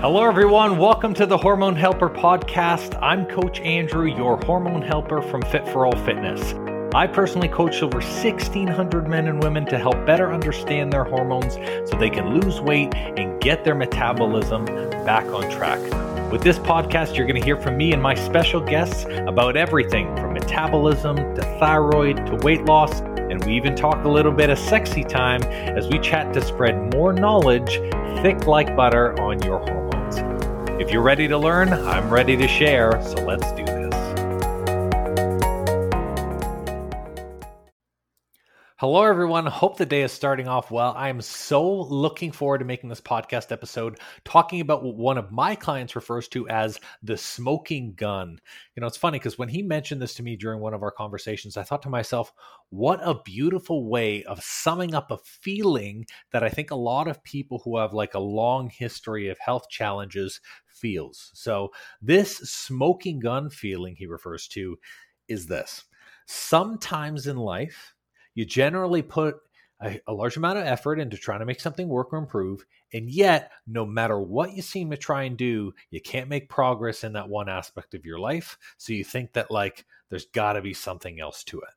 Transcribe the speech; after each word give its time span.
Hello, 0.00 0.24
everyone. 0.24 0.78
Welcome 0.78 1.12
to 1.14 1.26
the 1.26 1.36
Hormone 1.36 1.74
Helper 1.74 2.08
podcast. 2.08 2.96
I'm 3.02 3.26
Coach 3.26 3.58
Andrew, 3.58 4.06
your 4.06 4.36
hormone 4.36 4.80
helper 4.80 5.20
from 5.20 5.42
Fit 5.42 5.66
for 5.66 5.86
All 5.86 5.96
Fitness. 6.04 6.54
I 6.94 7.08
personally 7.08 7.48
coach 7.48 7.82
over 7.82 7.98
1,600 7.98 9.08
men 9.08 9.26
and 9.26 9.42
women 9.42 9.66
to 9.66 9.76
help 9.76 10.06
better 10.06 10.32
understand 10.32 10.92
their 10.92 11.02
hormones 11.02 11.54
so 11.90 11.98
they 11.98 12.10
can 12.10 12.38
lose 12.38 12.60
weight 12.60 12.94
and 12.94 13.40
get 13.40 13.64
their 13.64 13.74
metabolism 13.74 14.66
back 15.04 15.24
on 15.32 15.50
track. 15.50 15.80
With 16.30 16.42
this 16.42 16.60
podcast, 16.60 17.16
you're 17.16 17.26
going 17.26 17.40
to 17.40 17.44
hear 17.44 17.56
from 17.56 17.76
me 17.76 17.92
and 17.92 18.00
my 18.00 18.14
special 18.14 18.60
guests 18.60 19.04
about 19.26 19.56
everything 19.56 20.14
from 20.14 20.32
metabolism 20.32 21.16
to 21.16 21.42
thyroid 21.58 22.24
to 22.26 22.36
weight 22.36 22.64
loss. 22.66 23.00
And 23.00 23.44
we 23.44 23.56
even 23.56 23.74
talk 23.74 24.04
a 24.04 24.08
little 24.08 24.32
bit 24.32 24.48
of 24.48 24.60
sexy 24.60 25.02
time 25.02 25.42
as 25.42 25.88
we 25.88 25.98
chat 25.98 26.32
to 26.34 26.40
spread 26.40 26.94
more 26.94 27.12
knowledge 27.12 27.80
thick 28.22 28.46
like 28.46 28.74
butter 28.74 29.20
on 29.20 29.42
your 29.42 29.58
hormones. 29.58 29.87
If 30.80 30.92
you're 30.92 31.02
ready 31.02 31.26
to 31.26 31.36
learn, 31.36 31.72
I'm 31.72 32.08
ready 32.08 32.36
to 32.36 32.46
share, 32.46 32.92
so 33.02 33.16
let's 33.24 33.50
do 33.52 33.64
this. 33.64 33.77
Hello, 38.80 39.02
everyone. 39.02 39.44
Hope 39.44 39.76
the 39.76 39.84
day 39.84 40.02
is 40.02 40.12
starting 40.12 40.46
off 40.46 40.70
well. 40.70 40.94
I'm 40.96 41.20
so 41.20 41.68
looking 41.68 42.30
forward 42.30 42.58
to 42.58 42.64
making 42.64 42.88
this 42.88 43.00
podcast 43.00 43.50
episode 43.50 43.98
talking 44.24 44.60
about 44.60 44.84
what 44.84 44.94
one 44.94 45.18
of 45.18 45.32
my 45.32 45.56
clients 45.56 45.96
refers 45.96 46.28
to 46.28 46.48
as 46.48 46.78
the 47.02 47.16
smoking 47.16 47.94
gun. 47.94 48.38
You 48.76 48.80
know, 48.80 48.86
it's 48.86 48.96
funny 48.96 49.18
because 49.18 49.36
when 49.36 49.48
he 49.48 49.62
mentioned 49.62 50.00
this 50.00 50.14
to 50.14 50.22
me 50.22 50.36
during 50.36 50.60
one 50.60 50.74
of 50.74 50.84
our 50.84 50.92
conversations, 50.92 51.56
I 51.56 51.64
thought 51.64 51.82
to 51.82 51.90
myself, 51.90 52.32
what 52.70 53.00
a 53.02 53.20
beautiful 53.24 53.90
way 53.90 54.22
of 54.22 54.44
summing 54.44 54.94
up 54.94 55.10
a 55.10 55.18
feeling 55.24 56.06
that 56.30 56.44
I 56.44 56.48
think 56.48 56.70
a 56.70 56.76
lot 56.76 57.08
of 57.08 57.24
people 57.24 57.60
who 57.64 57.78
have 57.78 57.92
like 57.92 58.14
a 58.14 58.20
long 58.20 58.70
history 58.70 59.26
of 59.26 59.40
health 59.40 59.68
challenges 59.68 60.40
feels. 60.68 61.32
So, 61.34 61.72
this 62.00 62.36
smoking 62.36 63.18
gun 63.18 63.50
feeling 63.50 63.96
he 63.96 64.06
refers 64.06 64.46
to 64.50 64.78
is 65.26 65.48
this. 65.48 65.82
Sometimes 66.26 67.26
in 67.26 67.38
life, 67.38 67.96
you 68.38 68.44
generally 68.44 69.02
put 69.02 69.34
a, 69.82 70.00
a, 70.06 70.12
large 70.12 70.36
amount 70.36 70.60
of 70.60 70.64
effort 70.64 71.00
into 71.00 71.16
trying 71.16 71.40
to 71.40 71.44
make 71.44 71.58
something 71.58 71.88
work 71.88 72.12
or 72.12 72.18
improve. 72.18 72.64
And 72.92 73.10
yet, 73.10 73.50
no 73.66 73.84
matter 73.84 74.16
what 74.20 74.54
you 74.54 74.62
seem 74.62 74.92
to 74.92 74.96
try 74.96 75.24
and 75.24 75.36
do, 75.36 75.74
you 75.90 76.00
can't 76.00 76.28
make 76.28 76.48
progress 76.48 77.02
in 77.02 77.14
that 77.14 77.28
one 77.28 77.48
aspect 77.48 77.94
of 77.94 78.04
your 78.04 78.20
life. 78.20 78.56
So 78.76 78.92
you 78.92 79.02
think 79.02 79.32
that, 79.32 79.50
like, 79.50 79.86
there's 80.08 80.26
got 80.26 80.52
to 80.52 80.62
be 80.62 80.72
something 80.72 81.18
else 81.18 81.42
to 81.44 81.58
it. 81.62 81.74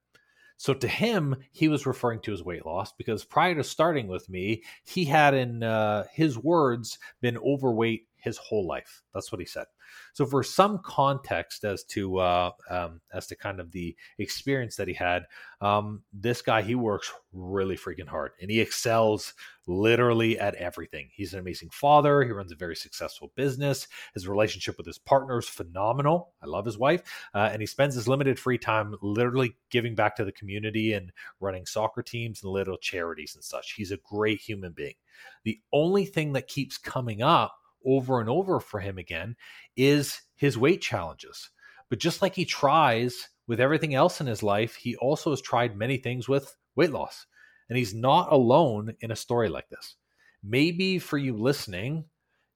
So 0.58 0.76
to 0.76 0.88
him, 0.88 1.38
he 1.52 1.68
was 1.68 1.88
referring 1.88 2.20
to 2.20 2.32
his 2.32 2.44
weight 2.44 2.64
loss 2.64 2.92
because 2.92 3.26
prior 3.26 3.56
to 3.56 3.64
starting 3.64 4.08
with 4.08 4.30
me, 4.30 4.62
he 4.84 5.06
had, 5.06 5.34
in 5.34 5.64
uh, 5.64 6.04
his 6.14 6.38
words, 6.38 7.00
been 7.22 7.40
overweight 7.40 8.06
his 8.22 8.38
whole 8.38 8.68
life. 8.68 9.02
That's 9.14 9.32
what 9.32 9.40
he 9.40 9.46
said. 9.46 9.66
So 10.14 10.26
for 10.26 10.44
some 10.44 10.80
context 10.84 11.64
as 11.64 11.84
to 11.86 12.20
uh, 12.20 12.52
um, 12.70 13.02
as 13.14 13.28
to 13.28 13.36
kind 13.36 13.60
of 13.60 13.72
the 13.72 13.96
experience 14.18 14.76
that 14.78 14.88
he 14.88 14.94
had, 14.94 15.26
um, 15.60 16.04
this 16.14 16.42
guy 16.42 16.62
he 16.62 16.76
works 16.76 17.12
really 17.34 17.78
freaking 17.78 18.08
hard 18.08 18.32
and 18.42 18.52
he 18.52 18.60
excels 18.60 19.34
literally 19.68 20.40
at 20.40 20.56
everything. 20.56 21.10
He's 21.14 21.34
an 21.34 21.40
amazing 21.40 21.70
father. 21.72 22.24
He 22.24 22.32
runs 22.32 22.52
a 22.52 22.56
very 22.56 22.76
successful 22.76 23.32
business. 23.36 23.88
His 24.14 24.28
relationship 24.28 24.78
with 24.78 24.88
his 24.88 24.98
partner 24.98 25.40
is 25.40 25.48
phenomenal. 25.48 26.34
I 26.42 26.48
love 26.48 26.66
his 26.66 26.78
wife, 26.78 27.04
uh, 27.34 27.50
and 27.52 27.62
he 27.62 27.66
spends 27.66 27.96
his 27.96 28.08
limited 28.08 28.40
free 28.40 28.58
time 28.58 28.96
literally 29.02 29.56
giving 29.70 29.96
back 29.96 30.16
to 30.16 30.26
the 30.26 30.32
community 30.32 30.94
and 30.94 31.12
running 31.40 31.66
soccer 31.66 32.02
teams 32.02 32.44
and 32.44 32.52
little 32.52 32.78
charities 32.78 33.36
and 33.36 33.44
such. 33.44 33.74
He's 33.74 33.92
a 33.92 33.98
great 33.98 34.42
human 34.42 34.74
being. 34.74 34.96
The 35.44 35.60
only 35.72 36.06
thing 36.06 36.34
that 36.34 36.48
keeps 36.48 36.78
coming 36.78 37.22
up 37.22 37.56
over 37.86 38.20
and 38.20 38.30
over 38.30 38.60
for 38.60 38.80
him 38.80 38.98
again 38.98 39.36
is 39.76 40.22
his 40.36 40.58
weight 40.58 40.82
challenges. 40.82 41.50
But 41.90 42.00
just 42.00 42.22
like 42.22 42.36
he 42.36 42.46
tries 42.46 43.30
with 43.48 43.60
everything 43.60 43.96
else 43.96 44.22
in 44.22 44.28
his 44.28 44.44
life, 44.44 44.76
he 44.76 44.96
also 44.96 45.32
has 45.32 45.42
tried 45.42 45.76
many 45.78 45.98
things 45.98 46.30
with 46.30 46.56
weight 46.76 46.92
loss. 46.92 47.26
And 47.70 47.78
he's 47.78 47.94
not 47.94 48.32
alone 48.32 48.94
in 49.02 49.12
a 49.12 49.16
story 49.16 49.50
like 49.50 49.70
this. 49.70 49.96
Maybe 50.44 51.00
for 51.00 51.18
you 51.18 51.36
listening, 51.38 52.06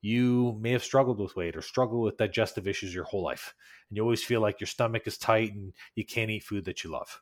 you 0.01 0.57
may 0.59 0.71
have 0.71 0.83
struggled 0.83 1.19
with 1.19 1.35
weight 1.35 1.55
or 1.55 1.61
struggled 1.61 2.03
with 2.03 2.17
digestive 2.17 2.67
issues 2.67 2.93
your 2.93 3.05
whole 3.05 3.23
life. 3.23 3.53
And 3.89 3.97
you 3.97 4.03
always 4.03 4.23
feel 4.23 4.41
like 4.41 4.59
your 4.59 4.67
stomach 4.67 5.07
is 5.07 5.17
tight 5.17 5.53
and 5.53 5.73
you 5.95 6.05
can't 6.05 6.29
eat 6.29 6.43
food 6.43 6.65
that 6.65 6.83
you 6.83 6.91
love. 6.91 7.21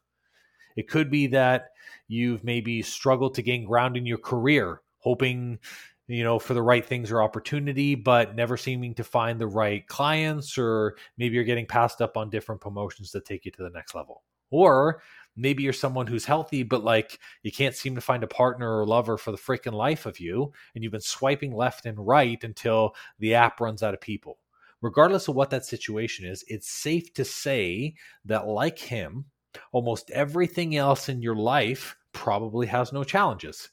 It 0.75 0.87
could 0.87 1.09
be 1.09 1.27
that 1.27 1.69
you've 2.07 2.43
maybe 2.43 2.81
struggled 2.81 3.35
to 3.35 3.41
gain 3.41 3.65
ground 3.65 3.95
in 3.95 4.05
your 4.05 4.17
career, 4.17 4.81
hoping 4.97 5.59
you 6.07 6.23
know, 6.23 6.39
for 6.39 6.53
the 6.53 6.61
right 6.61 6.85
things 6.85 7.11
or 7.11 7.23
opportunity, 7.23 7.95
but 7.95 8.35
never 8.35 8.57
seeming 8.57 8.93
to 8.95 9.03
find 9.03 9.39
the 9.39 9.47
right 9.47 9.87
clients, 9.87 10.57
or 10.57 10.95
maybe 11.17 11.35
you're 11.35 11.43
getting 11.43 11.65
passed 11.65 12.01
up 12.01 12.17
on 12.17 12.29
different 12.29 12.61
promotions 12.61 13.11
that 13.11 13.25
take 13.25 13.45
you 13.45 13.51
to 13.51 13.63
the 13.63 13.69
next 13.69 13.95
level. 13.95 14.23
Or 14.51 15.01
maybe 15.35 15.63
you're 15.63 15.73
someone 15.73 16.05
who's 16.05 16.25
healthy, 16.25 16.63
but 16.63 16.83
like 16.83 17.19
you 17.41 17.51
can't 17.51 17.75
seem 17.75 17.95
to 17.95 18.01
find 18.01 18.23
a 18.23 18.27
partner 18.27 18.79
or 18.79 18.85
lover 18.85 19.17
for 19.17 19.31
the 19.31 19.37
freaking 19.37 19.73
life 19.73 20.05
of 20.05 20.19
you, 20.19 20.51
and 20.75 20.83
you've 20.83 20.91
been 20.91 21.01
swiping 21.01 21.55
left 21.55 21.85
and 21.85 22.05
right 22.05 22.43
until 22.43 22.95
the 23.19 23.33
app 23.33 23.59
runs 23.59 23.81
out 23.81 23.93
of 23.93 24.01
people. 24.01 24.37
Regardless 24.81 25.29
of 25.29 25.35
what 25.35 25.49
that 25.49 25.65
situation 25.65 26.25
is, 26.25 26.43
it's 26.49 26.69
safe 26.69 27.13
to 27.13 27.23
say 27.23 27.95
that, 28.25 28.45
like 28.45 28.77
him, 28.77 29.25
almost 29.71 30.11
everything 30.11 30.75
else 30.75 31.07
in 31.07 31.21
your 31.21 31.37
life 31.37 31.95
probably 32.11 32.67
has 32.67 32.91
no 32.91 33.03
challenges. 33.03 33.69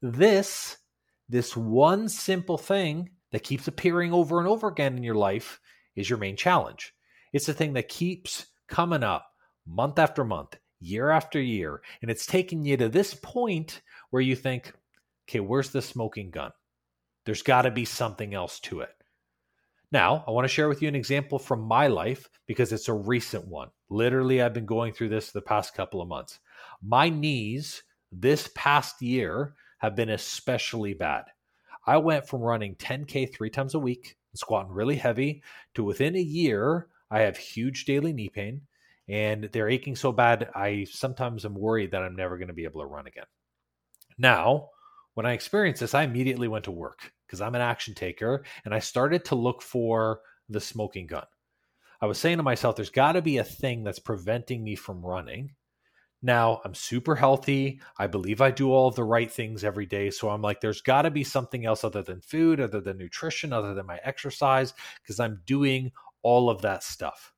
This 0.00 0.78
this 1.28 1.56
one 1.56 2.08
simple 2.08 2.58
thing 2.58 3.10
that 3.32 3.42
keeps 3.42 3.66
appearing 3.66 4.12
over 4.12 4.38
and 4.38 4.48
over 4.48 4.68
again 4.68 4.96
in 4.96 5.02
your 5.02 5.14
life 5.14 5.60
is 5.96 6.08
your 6.08 6.18
main 6.18 6.36
challenge. 6.36 6.94
It's 7.32 7.46
the 7.46 7.54
thing 7.54 7.72
that 7.74 7.88
keeps 7.88 8.46
coming 8.68 9.02
up 9.02 9.26
month 9.66 9.98
after 9.98 10.24
month, 10.24 10.56
year 10.80 11.10
after 11.10 11.40
year. 11.40 11.82
And 12.02 12.10
it's 12.10 12.26
taking 12.26 12.64
you 12.64 12.76
to 12.76 12.88
this 12.88 13.14
point 13.14 13.82
where 14.10 14.22
you 14.22 14.36
think, 14.36 14.72
okay, 15.28 15.40
where's 15.40 15.70
the 15.70 15.82
smoking 15.82 16.30
gun? 16.30 16.52
There's 17.24 17.42
got 17.42 17.62
to 17.62 17.70
be 17.70 17.84
something 17.84 18.34
else 18.34 18.60
to 18.60 18.80
it. 18.80 18.90
Now, 19.90 20.24
I 20.26 20.32
want 20.32 20.44
to 20.44 20.52
share 20.52 20.68
with 20.68 20.82
you 20.82 20.88
an 20.88 20.94
example 20.94 21.38
from 21.38 21.60
my 21.60 21.86
life 21.86 22.28
because 22.46 22.72
it's 22.72 22.88
a 22.88 22.92
recent 22.92 23.46
one. 23.46 23.68
Literally, 23.88 24.42
I've 24.42 24.54
been 24.54 24.66
going 24.66 24.92
through 24.92 25.08
this 25.10 25.30
the 25.30 25.40
past 25.40 25.74
couple 25.74 26.00
of 26.00 26.08
months. 26.08 26.40
My 26.82 27.08
knees 27.08 27.82
this 28.10 28.50
past 28.54 29.00
year 29.00 29.54
have 29.84 29.96
been 29.96 30.10
especially 30.10 30.94
bad. 30.94 31.24
I 31.86 31.98
went 31.98 32.26
from 32.26 32.40
running 32.40 32.74
10K 32.76 33.32
three 33.32 33.50
times 33.50 33.74
a 33.74 33.78
week 33.78 34.16
and 34.32 34.38
squatting 34.38 34.72
really 34.72 34.96
heavy 34.96 35.42
to 35.74 35.84
within 35.84 36.16
a 36.16 36.20
year, 36.20 36.88
I 37.10 37.20
have 37.20 37.36
huge 37.36 37.84
daily 37.84 38.12
knee 38.12 38.30
pain 38.30 38.62
and 39.08 39.44
they're 39.52 39.68
aching 39.68 39.96
so 39.96 40.12
bad, 40.12 40.48
I 40.54 40.86
sometimes 40.90 41.44
am 41.44 41.54
worried 41.54 41.90
that 41.90 42.02
I'm 42.02 42.16
never 42.16 42.38
going 42.38 42.48
to 42.48 42.54
be 42.54 42.64
able 42.64 42.80
to 42.80 42.86
run 42.86 43.06
again. 43.06 43.26
Now, 44.16 44.70
when 45.12 45.26
I 45.26 45.32
experienced 45.32 45.80
this, 45.80 45.94
I 45.94 46.04
immediately 46.04 46.48
went 46.48 46.64
to 46.64 46.70
work 46.70 47.12
because 47.26 47.40
I'm 47.40 47.54
an 47.54 47.60
action 47.60 47.94
taker 47.94 48.44
and 48.64 48.74
I 48.74 48.78
started 48.78 49.26
to 49.26 49.34
look 49.34 49.60
for 49.60 50.20
the 50.48 50.60
smoking 50.60 51.06
gun. 51.06 51.26
I 52.00 52.06
was 52.06 52.18
saying 52.18 52.38
to 52.38 52.42
myself, 52.42 52.76
there's 52.76 52.90
got 52.90 53.12
to 53.12 53.22
be 53.22 53.38
a 53.38 53.44
thing 53.44 53.84
that's 53.84 53.98
preventing 53.98 54.64
me 54.64 54.74
from 54.74 55.04
running. 55.04 55.52
Now 56.24 56.62
I'm 56.64 56.74
super 56.74 57.14
healthy. 57.14 57.82
I 57.98 58.06
believe 58.06 58.40
I 58.40 58.50
do 58.50 58.72
all 58.72 58.88
of 58.88 58.94
the 58.94 59.04
right 59.04 59.30
things 59.30 59.62
every 59.62 59.84
day. 59.84 60.08
So 60.08 60.30
I'm 60.30 60.40
like, 60.40 60.62
there's 60.62 60.80
got 60.80 61.02
to 61.02 61.10
be 61.10 61.22
something 61.22 61.66
else 61.66 61.84
other 61.84 62.02
than 62.02 62.22
food, 62.22 62.62
other 62.62 62.80
than 62.80 62.96
nutrition, 62.96 63.52
other 63.52 63.74
than 63.74 63.84
my 63.84 64.00
exercise, 64.02 64.72
because 65.02 65.20
I'm 65.20 65.42
doing 65.44 65.92
all 66.22 66.48
of 66.48 66.62
that 66.62 66.82
stuff. 66.82 67.34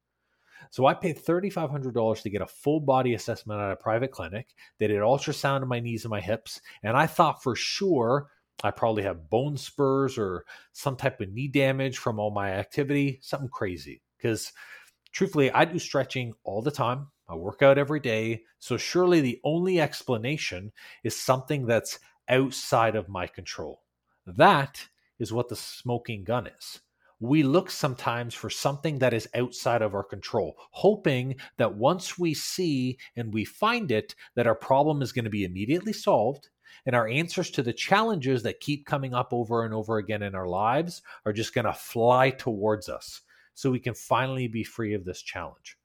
So 0.70 0.86
I 0.86 0.94
paid 0.94 1.18
$3,500 1.18 2.22
to 2.22 2.30
get 2.30 2.42
a 2.42 2.46
full 2.46 2.78
body 2.78 3.14
assessment 3.14 3.60
at 3.60 3.72
a 3.72 3.76
private 3.76 4.12
clinic. 4.12 4.54
They 4.78 4.86
did 4.86 5.00
ultrasound 5.00 5.62
of 5.62 5.68
my 5.68 5.80
knees 5.80 6.04
and 6.04 6.10
my 6.10 6.20
hips. 6.20 6.60
And 6.84 6.96
I 6.96 7.08
thought 7.08 7.42
for 7.42 7.56
sure 7.56 8.28
I 8.62 8.70
probably 8.70 9.02
have 9.02 9.28
bone 9.28 9.56
spurs 9.56 10.16
or 10.16 10.44
some 10.72 10.94
type 10.94 11.20
of 11.20 11.32
knee 11.32 11.48
damage 11.48 11.98
from 11.98 12.20
all 12.20 12.30
my 12.30 12.52
activity, 12.52 13.18
something 13.20 13.48
crazy. 13.48 14.02
Because 14.16 14.52
truthfully, 15.10 15.50
I 15.50 15.64
do 15.64 15.80
stretching 15.80 16.34
all 16.44 16.62
the 16.62 16.70
time. 16.70 17.08
I 17.28 17.34
work 17.34 17.62
out 17.62 17.78
every 17.78 18.00
day. 18.00 18.42
So 18.58 18.76
surely 18.76 19.20
the 19.20 19.40
only 19.44 19.80
explanation 19.80 20.72
is 21.02 21.16
something 21.16 21.66
that's 21.66 21.98
outside 22.28 22.96
of 22.96 23.08
my 23.08 23.26
control. 23.26 23.82
That 24.26 24.88
is 25.18 25.32
what 25.32 25.48
the 25.48 25.56
smoking 25.56 26.24
gun 26.24 26.46
is. 26.46 26.80
We 27.18 27.42
look 27.42 27.70
sometimes 27.70 28.34
for 28.34 28.50
something 28.50 28.98
that 28.98 29.14
is 29.14 29.28
outside 29.34 29.80
of 29.80 29.94
our 29.94 30.04
control, 30.04 30.56
hoping 30.72 31.36
that 31.56 31.74
once 31.74 32.18
we 32.18 32.34
see 32.34 32.98
and 33.16 33.32
we 33.32 33.44
find 33.44 33.90
it, 33.90 34.14
that 34.34 34.46
our 34.46 34.54
problem 34.54 35.00
is 35.00 35.12
going 35.12 35.24
to 35.24 35.30
be 35.30 35.44
immediately 35.44 35.94
solved 35.94 36.50
and 36.84 36.94
our 36.94 37.08
answers 37.08 37.50
to 37.50 37.62
the 37.62 37.72
challenges 37.72 38.42
that 38.42 38.60
keep 38.60 38.86
coming 38.86 39.14
up 39.14 39.32
over 39.32 39.64
and 39.64 39.74
over 39.74 39.96
again 39.98 40.22
in 40.22 40.34
our 40.34 40.46
lives 40.46 41.02
are 41.24 41.32
just 41.32 41.54
going 41.54 41.64
to 41.64 41.72
fly 41.72 42.30
towards 42.30 42.88
us 42.88 43.22
so 43.54 43.70
we 43.70 43.80
can 43.80 43.94
finally 43.94 44.46
be 44.46 44.62
free 44.62 44.94
of 44.94 45.04
this 45.04 45.22
challenge. 45.22 45.76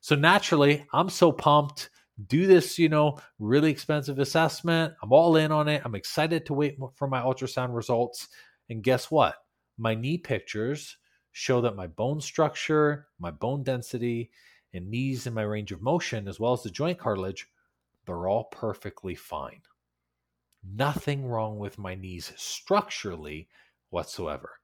So 0.00 0.14
naturally, 0.14 0.86
I'm 0.92 1.08
so 1.08 1.32
pumped. 1.32 1.90
Do 2.28 2.46
this, 2.46 2.78
you 2.78 2.88
know, 2.88 3.18
really 3.38 3.70
expensive 3.70 4.18
assessment. 4.18 4.94
I'm 5.02 5.12
all 5.12 5.36
in 5.36 5.52
on 5.52 5.68
it. 5.68 5.82
I'm 5.84 5.94
excited 5.94 6.44
to 6.46 6.54
wait 6.54 6.76
for 6.94 7.08
my 7.08 7.20
ultrasound 7.20 7.74
results. 7.74 8.28
And 8.68 8.82
guess 8.82 9.10
what? 9.10 9.36
my 9.80 9.94
knee 9.94 10.18
pictures 10.18 10.98
show 11.32 11.60
that 11.62 11.74
my 11.74 11.86
bone 11.86 12.20
structure, 12.20 13.08
my 13.18 13.30
bone 13.30 13.62
density, 13.62 14.30
and 14.74 14.88
knees 14.88 15.26
and 15.26 15.34
my 15.34 15.42
range 15.42 15.72
of 15.72 15.80
motion, 15.80 16.28
as 16.28 16.38
well 16.38 16.52
as 16.52 16.62
the 16.62 16.70
joint 16.70 16.98
cartilage, 16.98 17.48
they're 18.06 18.28
all 18.28 18.44
perfectly 18.44 19.14
fine. 19.14 19.62
Nothing 20.62 21.24
wrong 21.26 21.58
with 21.58 21.78
my 21.78 21.94
knees 21.94 22.32
structurally 22.36 23.48
whatsoever. 23.88 24.60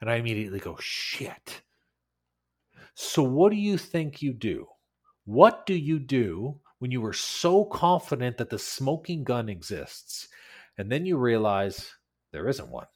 And 0.00 0.10
I 0.10 0.16
immediately 0.16 0.58
go, 0.58 0.76
shit. 0.80 1.62
So, 3.00 3.22
what 3.22 3.50
do 3.52 3.56
you 3.56 3.78
think 3.78 4.22
you 4.22 4.32
do? 4.32 4.66
What 5.24 5.66
do 5.66 5.74
you 5.74 6.00
do 6.00 6.58
when 6.80 6.90
you 6.90 7.00
were 7.00 7.12
so 7.12 7.64
confident 7.64 8.38
that 8.38 8.50
the 8.50 8.58
smoking 8.58 9.22
gun 9.22 9.48
exists 9.48 10.26
and 10.76 10.90
then 10.90 11.06
you 11.06 11.16
realize 11.16 11.94
there 12.32 12.48
isn't 12.48 12.68
one? 12.68 12.88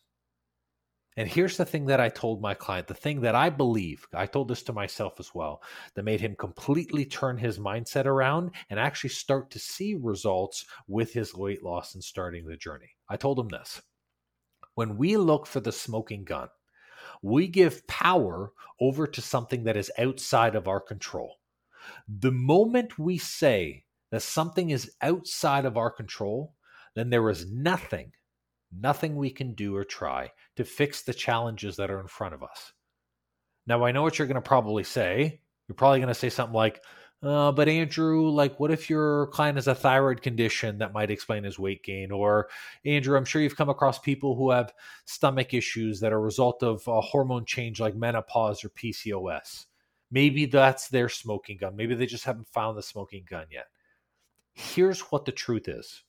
And 1.16 1.28
here's 1.28 1.56
the 1.56 1.64
thing 1.64 1.86
that 1.86 2.00
I 2.00 2.08
told 2.08 2.42
my 2.42 2.52
client, 2.52 2.88
the 2.88 2.94
thing 2.94 3.20
that 3.20 3.36
I 3.36 3.48
believe, 3.48 4.04
I 4.12 4.26
told 4.26 4.48
this 4.48 4.64
to 4.64 4.72
myself 4.72 5.20
as 5.20 5.36
well, 5.36 5.62
that 5.94 6.02
made 6.02 6.20
him 6.20 6.34
completely 6.34 7.04
turn 7.04 7.38
his 7.38 7.60
mindset 7.60 8.06
around 8.06 8.50
and 8.70 8.80
actually 8.80 9.10
start 9.10 9.52
to 9.52 9.60
see 9.60 9.94
results 9.94 10.64
with 10.88 11.12
his 11.12 11.32
weight 11.32 11.62
loss 11.62 11.94
and 11.94 12.02
starting 12.02 12.44
the 12.44 12.56
journey. 12.56 12.90
I 13.08 13.16
told 13.16 13.38
him 13.38 13.50
this 13.50 13.80
when 14.74 14.96
we 14.96 15.16
look 15.16 15.46
for 15.46 15.60
the 15.60 15.70
smoking 15.70 16.24
gun, 16.24 16.48
we 17.22 17.48
give 17.48 17.86
power 17.86 18.52
over 18.80 19.06
to 19.06 19.20
something 19.20 19.64
that 19.64 19.76
is 19.76 19.90
outside 19.98 20.54
of 20.54 20.68
our 20.68 20.80
control. 20.80 21.36
The 22.08 22.32
moment 22.32 22.98
we 22.98 23.18
say 23.18 23.84
that 24.10 24.22
something 24.22 24.70
is 24.70 24.92
outside 25.00 25.64
of 25.64 25.76
our 25.76 25.90
control, 25.90 26.54
then 26.94 27.10
there 27.10 27.30
is 27.30 27.50
nothing 27.50 28.12
nothing 28.80 29.16
we 29.16 29.30
can 29.30 29.54
do 29.54 29.76
or 29.76 29.84
try 29.84 30.30
to 30.56 30.64
fix 30.64 31.02
the 31.02 31.14
challenges 31.14 31.76
that 31.76 31.90
are 31.90 32.00
in 32.00 32.06
front 32.06 32.34
of 32.34 32.42
us. 32.42 32.72
Now, 33.66 33.84
I 33.84 33.92
know 33.92 34.02
what 34.02 34.18
you're 34.18 34.28
going 34.28 34.36
to 34.36 34.40
probably 34.40 34.84
say. 34.84 35.40
You're 35.68 35.76
probably 35.76 36.00
going 36.00 36.08
to 36.08 36.14
say 36.14 36.30
something 36.30 36.54
like, 36.54 36.82
uh, 37.22 37.52
but 37.52 37.68
Andrew, 37.68 38.28
like, 38.28 38.58
what 38.58 38.70
if 38.70 38.90
your 38.90 39.28
client 39.28 39.56
has 39.56 39.68
a 39.68 39.74
thyroid 39.74 40.22
condition 40.22 40.78
that 40.78 40.92
might 40.92 41.10
explain 41.10 41.44
his 41.44 41.58
weight 41.58 41.84
gain? 41.84 42.10
Or, 42.10 42.48
Andrew, 42.84 43.16
I'm 43.16 43.24
sure 43.24 43.40
you've 43.40 43.56
come 43.56 43.68
across 43.68 43.98
people 43.98 44.34
who 44.34 44.50
have 44.50 44.72
stomach 45.04 45.54
issues 45.54 46.00
that 46.00 46.12
are 46.12 46.16
a 46.16 46.20
result 46.20 46.62
of 46.62 46.86
a 46.88 47.00
hormone 47.00 47.44
change 47.44 47.78
like 47.78 47.94
menopause 47.94 48.64
or 48.64 48.70
PCOS. 48.70 49.66
Maybe 50.10 50.46
that's 50.46 50.88
their 50.88 51.08
smoking 51.08 51.58
gun. 51.58 51.76
Maybe 51.76 51.94
they 51.94 52.06
just 52.06 52.24
haven't 52.24 52.48
found 52.48 52.76
the 52.76 52.82
smoking 52.82 53.24
gun 53.28 53.46
yet. 53.50 53.66
Here's 54.52 55.00
what 55.00 55.24
the 55.24 55.32
truth 55.32 55.68
is 55.68 56.02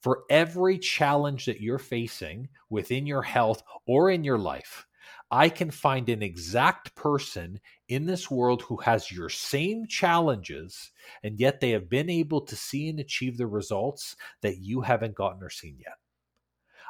for 0.00 0.24
every 0.28 0.78
challenge 0.78 1.46
that 1.46 1.60
you're 1.60 1.78
facing 1.78 2.48
within 2.68 3.06
your 3.06 3.22
health 3.22 3.62
or 3.86 4.10
in 4.10 4.24
your 4.24 4.38
life, 4.38 4.86
I 5.34 5.48
can 5.48 5.72
find 5.72 6.08
an 6.08 6.22
exact 6.22 6.94
person 6.94 7.58
in 7.88 8.06
this 8.06 8.30
world 8.30 8.62
who 8.62 8.76
has 8.76 9.10
your 9.10 9.28
same 9.28 9.84
challenges, 9.88 10.92
and 11.24 11.40
yet 11.40 11.58
they 11.58 11.70
have 11.70 11.90
been 11.90 12.08
able 12.08 12.40
to 12.42 12.54
see 12.54 12.88
and 12.88 13.00
achieve 13.00 13.36
the 13.36 13.48
results 13.48 14.14
that 14.42 14.58
you 14.58 14.80
haven't 14.80 15.16
gotten 15.16 15.42
or 15.42 15.50
seen 15.50 15.76
yet. 15.80 15.96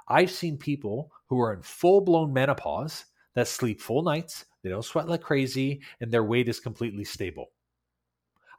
I've 0.08 0.30
seen 0.30 0.58
people 0.58 1.10
who 1.26 1.40
are 1.40 1.54
in 1.54 1.62
full 1.62 2.02
blown 2.02 2.34
menopause 2.34 3.06
that 3.32 3.48
sleep 3.48 3.80
full 3.80 4.02
nights, 4.02 4.44
they 4.62 4.68
don't 4.68 4.84
sweat 4.84 5.08
like 5.08 5.22
crazy, 5.22 5.80
and 6.02 6.12
their 6.12 6.22
weight 6.22 6.46
is 6.46 6.60
completely 6.60 7.04
stable. 7.04 7.46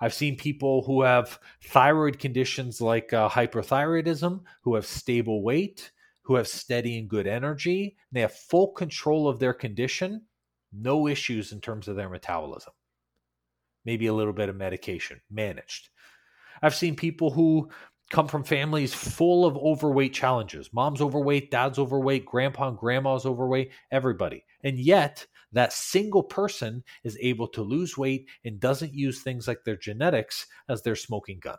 I've 0.02 0.16
seen 0.16 0.36
people 0.36 0.82
who 0.82 1.04
have 1.04 1.38
thyroid 1.62 2.18
conditions 2.18 2.82
like 2.82 3.14
uh, 3.14 3.30
hyperthyroidism, 3.30 4.42
who 4.64 4.74
have 4.74 4.88
stable 4.88 5.44
weight, 5.44 5.92
who 6.26 6.36
have 6.36 6.48
steady 6.48 6.98
and 6.98 7.10
good 7.10 7.28
energy. 7.28 7.96
And 8.10 8.18
they 8.18 8.22
have 8.22 8.34
full 8.34 8.70
control 8.74 9.28
of 9.28 9.40
their 9.40 9.54
condition, 9.54 10.24
no 10.74 11.08
issues 11.08 11.52
in 11.52 11.62
terms 11.62 11.88
of 11.88 11.96
their 11.96 12.10
metabolism. 12.10 12.74
Maybe 13.86 14.08
a 14.08 14.14
little 14.14 14.34
bit 14.34 14.50
of 14.50 14.56
medication 14.56 15.22
managed. 15.30 15.90
I've 16.62 16.76
seen 16.76 16.96
people 16.96 17.30
who 17.30 17.70
come 18.12 18.28
from 18.28 18.44
families 18.44 18.94
full 18.94 19.46
of 19.46 19.58
overweight 19.58 20.14
challenges. 20.14 20.72
Mom's 20.74 21.02
overweight, 21.02 21.52
dad's 21.52 21.80
overweight, 21.80 22.26
grandpa 22.26 22.70
and 22.70 22.78
grandma's 22.78 23.26
overweight, 23.26 23.72
everybody. 23.92 24.44
And 24.64 24.80
yet, 24.80 25.26
that 25.52 25.74
single 25.74 26.24
person 26.24 26.84
is 27.04 27.18
able 27.22 27.48
to 27.50 27.62
lose 27.62 27.98
weight 27.98 28.28
and 28.44 28.60
doesn't 28.60 28.94
use 28.94 29.22
things 29.22 29.48
like 29.48 29.64
their 29.64 29.78
genetics 29.78 30.48
as 30.70 30.82
their 30.82 30.96
smoking 30.96 31.40
gun. 31.40 31.58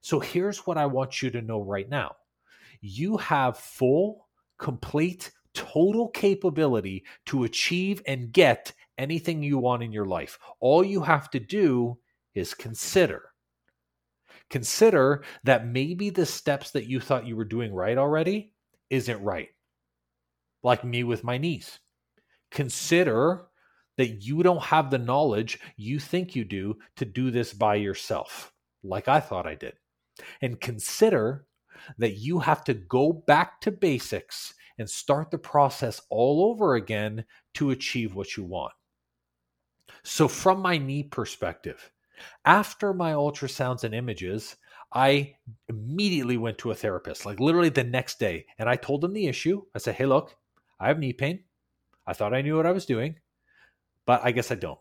So 0.00 0.20
here's 0.20 0.66
what 0.66 0.78
I 0.78 0.86
want 0.86 1.22
you 1.22 1.30
to 1.30 1.42
know 1.42 1.62
right 1.62 1.88
now 1.88 2.16
you 2.80 3.16
have 3.16 3.58
full, 3.58 4.28
complete, 4.58 5.30
total 5.54 6.08
capability 6.08 7.04
to 7.26 7.44
achieve 7.44 8.02
and 8.06 8.32
get 8.32 8.72
anything 8.98 9.42
you 9.42 9.58
want 9.58 9.82
in 9.82 9.92
your 9.92 10.06
life. 10.06 10.38
All 10.60 10.84
you 10.84 11.00
have 11.02 11.30
to 11.30 11.40
do 11.40 11.98
is 12.34 12.54
consider. 12.54 13.22
Consider 14.50 15.24
that 15.44 15.66
maybe 15.66 16.10
the 16.10 16.26
steps 16.26 16.70
that 16.72 16.86
you 16.86 17.00
thought 17.00 17.26
you 17.26 17.36
were 17.36 17.44
doing 17.44 17.72
right 17.74 17.98
already 17.98 18.52
isn't 18.90 19.22
right. 19.22 19.48
Like 20.62 20.84
me 20.84 21.04
with 21.04 21.24
my 21.24 21.38
niece. 21.38 21.78
consider 22.50 23.46
that 23.96 24.24
you 24.24 24.42
don't 24.42 24.62
have 24.62 24.90
the 24.90 24.98
knowledge 24.98 25.60
you 25.76 25.98
think 25.98 26.36
you 26.36 26.44
do 26.44 26.76
to 26.96 27.04
do 27.04 27.30
this 27.30 27.52
by 27.52 27.74
yourself, 27.74 28.52
like 28.82 29.08
I 29.08 29.20
thought 29.20 29.46
I 29.46 29.54
did. 29.54 29.74
And 30.40 30.60
consider 30.60 31.46
that 31.98 32.18
you 32.18 32.38
have 32.38 32.64
to 32.64 32.74
go 32.74 33.12
back 33.12 33.60
to 33.62 33.70
basics 33.70 34.54
and 34.78 34.88
start 34.88 35.30
the 35.30 35.38
process 35.38 36.00
all 36.10 36.50
over 36.50 36.76
again 36.76 37.24
to 37.54 37.70
achieve 37.70 38.14
what 38.14 38.36
you 38.36 38.44
want. 38.44 38.72
So, 40.04 40.28
from 40.28 40.60
my 40.60 40.78
knee 40.78 41.02
perspective, 41.02 41.90
after 42.44 42.94
my 42.94 43.12
ultrasounds 43.12 43.84
and 43.84 43.94
images, 43.94 44.56
I 44.92 45.34
immediately 45.68 46.36
went 46.38 46.58
to 46.58 46.70
a 46.70 46.74
therapist, 46.74 47.26
like 47.26 47.40
literally 47.40 47.68
the 47.68 47.84
next 47.84 48.18
day. 48.18 48.46
And 48.58 48.68
I 48.68 48.76
told 48.76 49.00
them 49.00 49.12
the 49.12 49.26
issue. 49.26 49.62
I 49.74 49.78
said, 49.78 49.96
Hey, 49.96 50.06
look, 50.06 50.36
I 50.80 50.88
have 50.88 50.98
knee 50.98 51.12
pain. 51.12 51.40
I 52.06 52.14
thought 52.14 52.32
I 52.32 52.42
knew 52.42 52.56
what 52.56 52.66
I 52.66 52.72
was 52.72 52.86
doing, 52.86 53.16
but 54.06 54.22
I 54.24 54.32
guess 54.32 54.50
I 54.50 54.54
don't. 54.54 54.78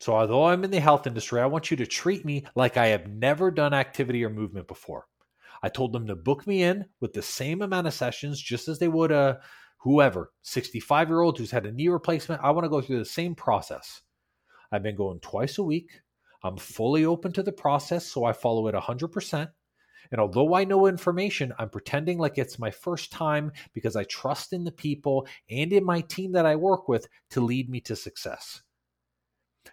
So, 0.00 0.14
although 0.14 0.44
I'm 0.44 0.62
in 0.62 0.70
the 0.70 0.80
health 0.80 1.06
industry, 1.06 1.40
I 1.40 1.46
want 1.46 1.70
you 1.70 1.76
to 1.78 1.86
treat 1.86 2.24
me 2.24 2.44
like 2.54 2.76
I 2.76 2.88
have 2.88 3.08
never 3.08 3.50
done 3.50 3.72
activity 3.72 4.24
or 4.24 4.30
movement 4.30 4.68
before. 4.68 5.06
I 5.62 5.68
told 5.68 5.92
them 5.92 6.06
to 6.06 6.16
book 6.16 6.46
me 6.46 6.62
in 6.62 6.86
with 7.00 7.12
the 7.12 7.22
same 7.22 7.62
amount 7.62 7.86
of 7.86 7.94
sessions, 7.94 8.40
just 8.40 8.68
as 8.68 8.78
they 8.78 8.88
would 8.88 9.12
a 9.12 9.40
whoever, 9.78 10.32
65 10.42 11.08
year 11.08 11.20
old 11.20 11.38
who's 11.38 11.50
had 11.50 11.66
a 11.66 11.72
knee 11.72 11.88
replacement. 11.88 12.42
I 12.42 12.50
want 12.50 12.64
to 12.64 12.70
go 12.70 12.80
through 12.80 12.98
the 12.98 13.04
same 13.04 13.34
process. 13.34 14.02
I've 14.72 14.82
been 14.82 14.96
going 14.96 15.20
twice 15.20 15.58
a 15.58 15.62
week. 15.62 15.90
I'm 16.42 16.56
fully 16.56 17.04
open 17.04 17.32
to 17.32 17.42
the 17.42 17.52
process, 17.52 18.06
so 18.06 18.24
I 18.24 18.32
follow 18.32 18.68
it 18.68 18.74
100%. 18.74 19.48
And 20.12 20.20
although 20.20 20.54
I 20.54 20.64
know 20.64 20.86
information, 20.86 21.52
I'm 21.58 21.70
pretending 21.70 22.18
like 22.18 22.38
it's 22.38 22.58
my 22.58 22.70
first 22.70 23.10
time 23.10 23.52
because 23.72 23.96
I 23.96 24.04
trust 24.04 24.52
in 24.52 24.64
the 24.64 24.72
people 24.72 25.26
and 25.50 25.72
in 25.72 25.84
my 25.84 26.00
team 26.02 26.32
that 26.32 26.46
I 26.46 26.56
work 26.56 26.88
with 26.88 27.08
to 27.30 27.40
lead 27.40 27.68
me 27.68 27.80
to 27.82 27.96
success. 27.96 28.62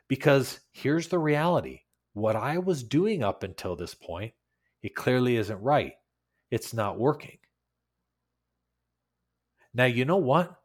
Because 0.08 0.60
here's 0.72 1.08
the 1.08 1.20
reality 1.20 1.82
what 2.14 2.36
I 2.36 2.60
was 2.60 2.84
doing 2.84 3.24
up 3.24 3.44
until 3.44 3.76
this 3.76 3.96
point, 3.96 4.34
it 4.84 4.96
clearly 4.96 5.38
isn't 5.38 5.62
right. 5.62 5.94
It's 6.52 6.74
not 6.74 7.00
working. 7.00 7.38
Now, 9.74 9.86
you 9.86 10.06
know 10.06 10.18
what? 10.18 10.56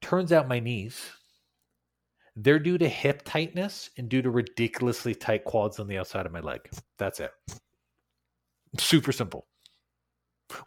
Turns 0.00 0.32
out 0.32 0.48
my 0.48 0.60
knees, 0.60 0.98
they're 2.36 2.60
due 2.60 2.78
to 2.78 2.88
hip 2.88 3.22
tightness 3.24 3.90
and 3.98 4.08
due 4.08 4.22
to 4.22 4.30
ridiculously 4.30 5.14
tight 5.14 5.44
quads 5.44 5.80
on 5.80 5.88
the 5.88 5.98
outside 5.98 6.24
of 6.24 6.32
my 6.32 6.40
leg. 6.40 6.60
That's 6.96 7.18
it. 7.18 7.32
Super 8.78 9.10
simple. 9.10 9.46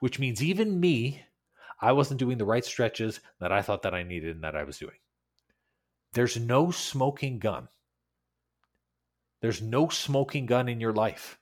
Which 0.02 0.20
means 0.20 0.44
even 0.44 0.80
me, 0.80 1.24
I 1.80 1.94
wasn't 1.94 2.20
doing 2.20 2.38
the 2.38 2.46
right 2.46 2.66
stretches 2.66 3.22
that 3.40 3.54
I 3.54 3.62
thought 3.62 3.84
that 3.84 3.96
I 3.96 4.04
needed 4.04 4.36
and 4.36 4.44
that 4.44 4.56
I 4.56 4.66
was 4.66 4.78
doing. 4.78 4.98
There's 6.14 6.38
no 6.38 6.72
smoking 6.72 7.40
gun. 7.40 7.70
There's 9.42 9.62
no 9.62 9.88
smoking 9.88 10.46
gun 10.46 10.68
in 10.68 10.82
your 10.82 10.94
life. 10.94 11.40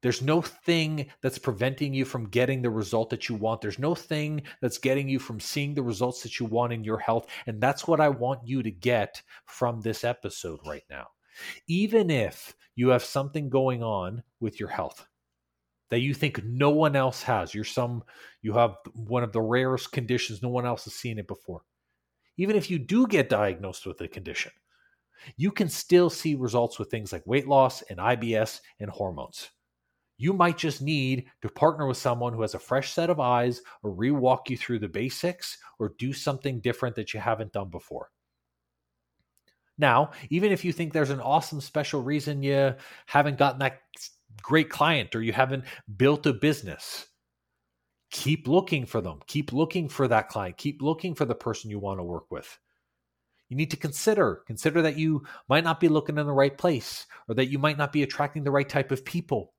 There's 0.00 0.22
no 0.22 0.40
thing 0.40 1.06
that's 1.22 1.38
preventing 1.38 1.92
you 1.92 2.04
from 2.04 2.28
getting 2.28 2.62
the 2.62 2.70
result 2.70 3.10
that 3.10 3.28
you 3.28 3.34
want. 3.34 3.60
There's 3.60 3.78
no 3.78 3.94
thing 3.94 4.42
that's 4.60 4.78
getting 4.78 5.08
you 5.08 5.18
from 5.18 5.40
seeing 5.40 5.74
the 5.74 5.82
results 5.82 6.22
that 6.22 6.38
you 6.38 6.46
want 6.46 6.72
in 6.72 6.84
your 6.84 6.98
health. 6.98 7.26
And 7.46 7.60
that's 7.60 7.88
what 7.88 8.00
I 8.00 8.08
want 8.08 8.46
you 8.46 8.62
to 8.62 8.70
get 8.70 9.22
from 9.46 9.80
this 9.80 10.04
episode 10.04 10.60
right 10.66 10.84
now. 10.88 11.08
Even 11.66 12.10
if 12.10 12.54
you 12.76 12.88
have 12.88 13.02
something 13.02 13.48
going 13.48 13.82
on 13.82 14.22
with 14.40 14.60
your 14.60 14.68
health, 14.68 15.06
that 15.90 16.00
you 16.00 16.14
think 16.14 16.44
no 16.44 16.70
one 16.70 16.94
else 16.94 17.22
has. 17.22 17.54
You're 17.54 17.64
some 17.64 18.04
you 18.42 18.52
have 18.52 18.76
one 18.94 19.24
of 19.24 19.32
the 19.32 19.40
rarest 19.40 19.92
conditions 19.92 20.42
no 20.42 20.48
one 20.48 20.66
else 20.66 20.84
has 20.84 20.94
seen 20.94 21.18
it 21.18 21.26
before. 21.26 21.62
Even 22.36 22.56
if 22.56 22.70
you 22.70 22.78
do 22.78 23.06
get 23.06 23.28
diagnosed 23.28 23.86
with 23.86 24.00
a 24.00 24.08
condition, 24.08 24.52
you 25.36 25.50
can 25.50 25.68
still 25.68 26.10
see 26.10 26.34
results 26.34 26.78
with 26.78 26.90
things 26.90 27.12
like 27.12 27.26
weight 27.26 27.48
loss 27.48 27.82
and 27.82 27.98
IBS 27.98 28.60
and 28.78 28.90
hormones. 28.90 29.50
You 30.18 30.32
might 30.32 30.58
just 30.58 30.82
need 30.82 31.26
to 31.42 31.48
partner 31.48 31.86
with 31.86 31.96
someone 31.96 32.32
who 32.32 32.42
has 32.42 32.54
a 32.54 32.58
fresh 32.58 32.92
set 32.92 33.08
of 33.08 33.20
eyes 33.20 33.62
or 33.82 33.92
re-walk 33.92 34.50
you 34.50 34.56
through 34.56 34.80
the 34.80 34.88
basics 34.88 35.56
or 35.78 35.94
do 35.96 36.12
something 36.12 36.60
different 36.60 36.96
that 36.96 37.14
you 37.14 37.20
haven't 37.20 37.52
done 37.52 37.70
before. 37.70 38.10
Now, 39.78 40.10
even 40.28 40.50
if 40.50 40.64
you 40.64 40.72
think 40.72 40.92
there's 40.92 41.10
an 41.10 41.20
awesome 41.20 41.60
special 41.60 42.02
reason 42.02 42.42
you 42.42 42.74
haven't 43.06 43.38
gotten 43.38 43.60
that 43.60 43.80
great 44.42 44.70
client 44.70 45.14
or 45.14 45.22
you 45.22 45.32
haven't 45.32 45.64
built 45.96 46.26
a 46.26 46.32
business, 46.32 47.06
keep 48.10 48.48
looking 48.48 48.86
for 48.86 49.00
them. 49.00 49.20
Keep 49.28 49.52
looking 49.52 49.88
for 49.88 50.08
that 50.08 50.28
client. 50.28 50.56
Keep 50.56 50.82
looking 50.82 51.14
for 51.14 51.26
the 51.26 51.34
person 51.34 51.70
you 51.70 51.78
want 51.78 52.00
to 52.00 52.04
work 52.04 52.28
with. 52.28 52.58
You 53.48 53.56
need 53.56 53.70
to 53.70 53.76
consider 53.76 54.42
consider 54.46 54.82
that 54.82 54.98
you 54.98 55.22
might 55.48 55.64
not 55.64 55.78
be 55.80 55.88
looking 55.88 56.18
in 56.18 56.26
the 56.26 56.32
right 56.32 56.58
place 56.58 57.06
or 57.28 57.34
that 57.36 57.46
you 57.46 57.58
might 57.58 57.78
not 57.78 57.92
be 57.92 58.02
attracting 58.02 58.42
the 58.42 58.50
right 58.50 58.68
type 58.68 58.90
of 58.90 59.04
people 59.04 59.54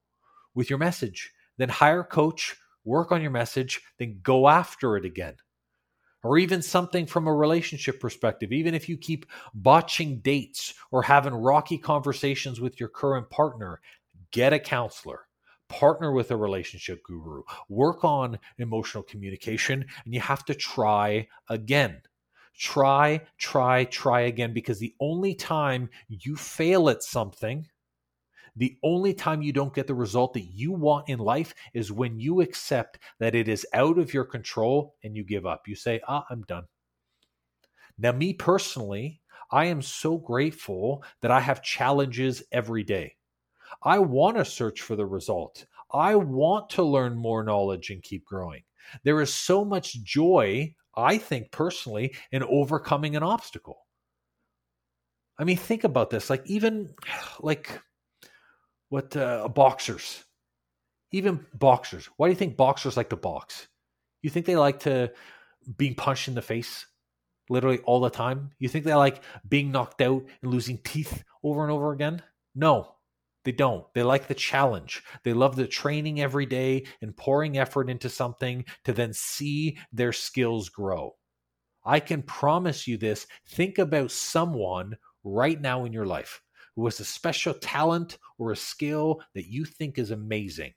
with 0.55 0.69
your 0.69 0.79
message. 0.79 1.31
Then 1.57 1.69
hire 1.69 2.01
a 2.01 2.05
coach, 2.05 2.55
work 2.83 3.11
on 3.11 3.21
your 3.21 3.31
message, 3.31 3.81
then 3.97 4.19
go 4.23 4.47
after 4.47 4.97
it 4.97 5.05
again. 5.05 5.35
Or 6.23 6.37
even 6.37 6.61
something 6.61 7.05
from 7.05 7.27
a 7.27 7.33
relationship 7.33 7.99
perspective, 7.99 8.51
even 8.51 8.73
if 8.73 8.89
you 8.89 8.97
keep 8.97 9.25
botching 9.53 10.19
dates 10.19 10.73
or 10.91 11.01
having 11.01 11.33
rocky 11.33 11.77
conversations 11.77 12.59
with 12.59 12.79
your 12.79 12.89
current 12.89 13.29
partner, 13.29 13.79
get 14.31 14.51
a 14.51 14.59
counselor 14.59 15.29
partner 15.69 16.11
with 16.11 16.31
a 16.31 16.35
relationship 16.35 17.01
guru, 17.03 17.43
work 17.69 18.03
on 18.03 18.37
emotional 18.57 19.03
communication, 19.03 19.85
and 20.03 20.13
you 20.13 20.19
have 20.19 20.43
to 20.45 20.53
try 20.53 21.27
again. 21.47 22.01
Try, 22.57 23.21
try, 23.37 23.85
try 23.85 24.21
again 24.21 24.51
because 24.51 24.79
the 24.79 24.93
only 24.99 25.33
time 25.33 25.89
you 26.09 26.35
fail 26.35 26.89
at 26.89 27.03
something, 27.03 27.65
the 28.59 28.77
only 28.83 29.13
time 29.13 29.41
you 29.41 29.53
don't 29.53 29.73
get 29.73 29.87
the 29.87 29.95
result 29.95 30.33
that 30.33 30.41
you 30.53 30.73
want 30.73 31.07
in 31.07 31.17
life 31.17 31.55
is 31.73 31.93
when 31.93 32.19
you 32.19 32.41
accept 32.41 32.99
that 33.19 33.33
it 33.33 33.47
is 33.47 33.65
out 33.73 33.97
of 33.97 34.13
your 34.13 34.25
control 34.25 34.95
and 35.01 35.15
you 35.15 35.23
give 35.23 35.45
up. 35.45 35.65
You 35.65 35.75
say, 35.75 36.01
ah, 36.09 36.25
I'm 36.29 36.41
done. 36.41 36.65
Now, 37.97 38.11
me 38.11 38.33
personally, 38.33 39.21
I 39.49 39.65
am 39.65 39.81
so 39.81 40.17
grateful 40.17 41.05
that 41.21 41.31
I 41.31 41.39
have 41.39 41.63
challenges 41.63 42.43
every 42.51 42.83
day. 42.83 43.15
I 43.81 43.99
want 43.99 44.35
to 44.35 44.43
search 44.43 44.81
for 44.81 44.97
the 44.97 45.05
result. 45.05 45.65
I 45.93 46.15
want 46.15 46.69
to 46.71 46.83
learn 46.83 47.15
more 47.15 47.45
knowledge 47.45 47.91
and 47.91 48.03
keep 48.03 48.25
growing. 48.25 48.63
There 49.05 49.21
is 49.21 49.33
so 49.33 49.63
much 49.63 50.03
joy, 50.03 50.75
I 50.97 51.17
think 51.17 51.51
personally, 51.51 52.13
in 52.33 52.43
overcoming 52.43 53.15
an 53.15 53.23
obstacle. 53.23 53.85
I 55.37 55.45
mean, 55.45 55.55
think 55.55 55.85
about 55.85 56.09
this. 56.09 56.29
Like, 56.29 56.45
even 56.45 56.93
like 57.39 57.81
what 58.89 59.15
uh, 59.15 59.47
boxers, 59.47 60.23
even 61.11 61.45
boxers. 61.53 62.09
Why 62.17 62.27
do 62.27 62.31
you 62.31 62.37
think 62.37 62.57
boxers 62.57 62.97
like 62.97 63.09
to 63.09 63.15
box? 63.15 63.67
You 64.21 64.29
think 64.29 64.45
they 64.45 64.57
like 64.57 64.81
to 64.81 65.11
being 65.77 65.95
punched 65.95 66.27
in 66.27 66.35
the 66.35 66.41
face 66.41 66.85
literally 67.49 67.79
all 67.79 68.01
the 68.01 68.09
time? 68.09 68.51
You 68.59 68.67
think 68.69 68.85
they 68.85 68.93
like 68.93 69.23
being 69.47 69.71
knocked 69.71 70.01
out 70.01 70.23
and 70.41 70.51
losing 70.51 70.79
teeth 70.79 71.23
over 71.43 71.63
and 71.63 71.71
over 71.71 71.91
again? 71.93 72.21
No, 72.55 72.95
they 73.45 73.51
don't. 73.51 73.85
They 73.93 74.03
like 74.03 74.27
the 74.27 74.35
challenge. 74.35 75.03
They 75.23 75.33
love 75.33 75.55
the 75.55 75.67
training 75.67 76.19
every 76.19 76.45
day 76.45 76.85
and 77.01 77.15
pouring 77.15 77.57
effort 77.57 77.89
into 77.89 78.09
something 78.09 78.65
to 78.83 78.93
then 78.93 79.13
see 79.13 79.77
their 79.91 80.13
skills 80.13 80.69
grow. 80.69 81.15
I 81.85 81.99
can 81.99 82.21
promise 82.21 82.87
you 82.87 82.97
this. 82.97 83.25
Think 83.47 83.77
about 83.77 84.11
someone 84.11 84.97
right 85.23 85.59
now 85.59 85.85
in 85.85 85.93
your 85.93 86.05
life 86.05 86.41
who 86.75 86.85
has 86.85 86.99
a 86.99 87.05
special 87.05 87.53
talent 87.53 88.17
or 88.37 88.51
a 88.51 88.55
skill 88.55 89.21
that 89.33 89.47
you 89.47 89.65
think 89.65 89.97
is 89.97 90.11
amazing. 90.11 90.73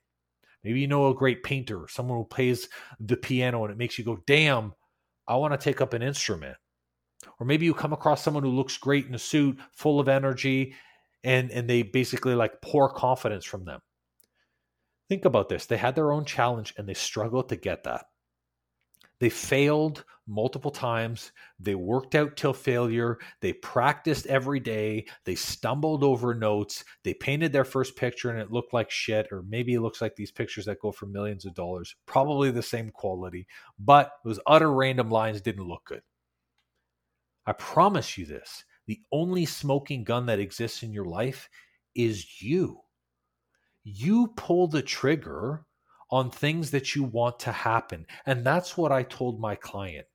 Maybe 0.64 0.80
you 0.80 0.88
know 0.88 1.08
a 1.08 1.14
great 1.14 1.42
painter, 1.42 1.82
or 1.82 1.88
someone 1.88 2.18
who 2.18 2.24
plays 2.24 2.68
the 3.00 3.16
piano 3.16 3.64
and 3.64 3.72
it 3.72 3.78
makes 3.78 3.98
you 3.98 4.04
go, 4.04 4.18
damn, 4.26 4.72
I 5.26 5.36
want 5.36 5.52
to 5.52 5.62
take 5.62 5.80
up 5.80 5.92
an 5.92 6.02
instrument. 6.02 6.56
Or 7.40 7.46
maybe 7.46 7.64
you 7.64 7.74
come 7.74 7.92
across 7.92 8.22
someone 8.22 8.42
who 8.42 8.50
looks 8.50 8.76
great 8.78 9.06
in 9.06 9.14
a 9.14 9.18
suit, 9.18 9.58
full 9.72 9.98
of 9.98 10.08
energy, 10.08 10.74
and 11.24 11.50
and 11.50 11.68
they 11.68 11.82
basically 11.82 12.34
like 12.34 12.60
pour 12.62 12.92
confidence 12.92 13.44
from 13.44 13.64
them 13.64 13.80
think 15.08 15.24
about 15.24 15.48
this 15.48 15.66
they 15.66 15.76
had 15.76 15.94
their 15.94 16.12
own 16.12 16.24
challenge 16.24 16.74
and 16.76 16.88
they 16.88 16.94
struggled 16.94 17.48
to 17.48 17.56
get 17.56 17.84
that 17.84 18.06
they 19.22 19.30
failed 19.30 20.04
multiple 20.26 20.72
times. 20.72 21.30
They 21.60 21.76
worked 21.76 22.16
out 22.16 22.36
till 22.36 22.52
failure. 22.52 23.18
They 23.40 23.52
practiced 23.52 24.26
every 24.26 24.58
day. 24.58 25.06
They 25.24 25.36
stumbled 25.36 26.02
over 26.02 26.34
notes. 26.34 26.82
They 27.04 27.14
painted 27.14 27.52
their 27.52 27.64
first 27.64 27.94
picture 27.94 28.30
and 28.30 28.40
it 28.40 28.50
looked 28.50 28.74
like 28.74 28.90
shit 28.90 29.28
or 29.30 29.44
maybe 29.44 29.74
it 29.74 29.80
looks 29.80 30.00
like 30.00 30.16
these 30.16 30.32
pictures 30.32 30.64
that 30.64 30.80
go 30.80 30.90
for 30.90 31.06
millions 31.06 31.44
of 31.44 31.54
dollars. 31.54 31.94
Probably 32.04 32.50
the 32.50 32.64
same 32.64 32.90
quality 32.90 33.46
but 33.78 34.10
those 34.24 34.40
utter 34.44 34.72
random 34.72 35.08
lines 35.08 35.40
didn't 35.40 35.68
look 35.68 35.84
good. 35.84 36.02
I 37.46 37.52
promise 37.52 38.18
you 38.18 38.26
this 38.26 38.64
the 38.88 39.00
only 39.12 39.46
smoking 39.46 40.02
gun 40.02 40.26
that 40.26 40.40
exists 40.40 40.82
in 40.82 40.92
your 40.92 41.04
life 41.04 41.48
is 41.94 42.42
you. 42.42 42.80
You 43.84 44.32
pull 44.36 44.66
the 44.66 44.82
trigger 44.82 45.64
on 46.12 46.30
things 46.30 46.70
that 46.70 46.94
you 46.94 47.02
want 47.02 47.40
to 47.40 47.50
happen. 47.50 48.06
And 48.26 48.44
that's 48.44 48.76
what 48.76 48.92
I 48.92 49.02
told 49.02 49.40
my 49.40 49.56
client. 49.56 50.06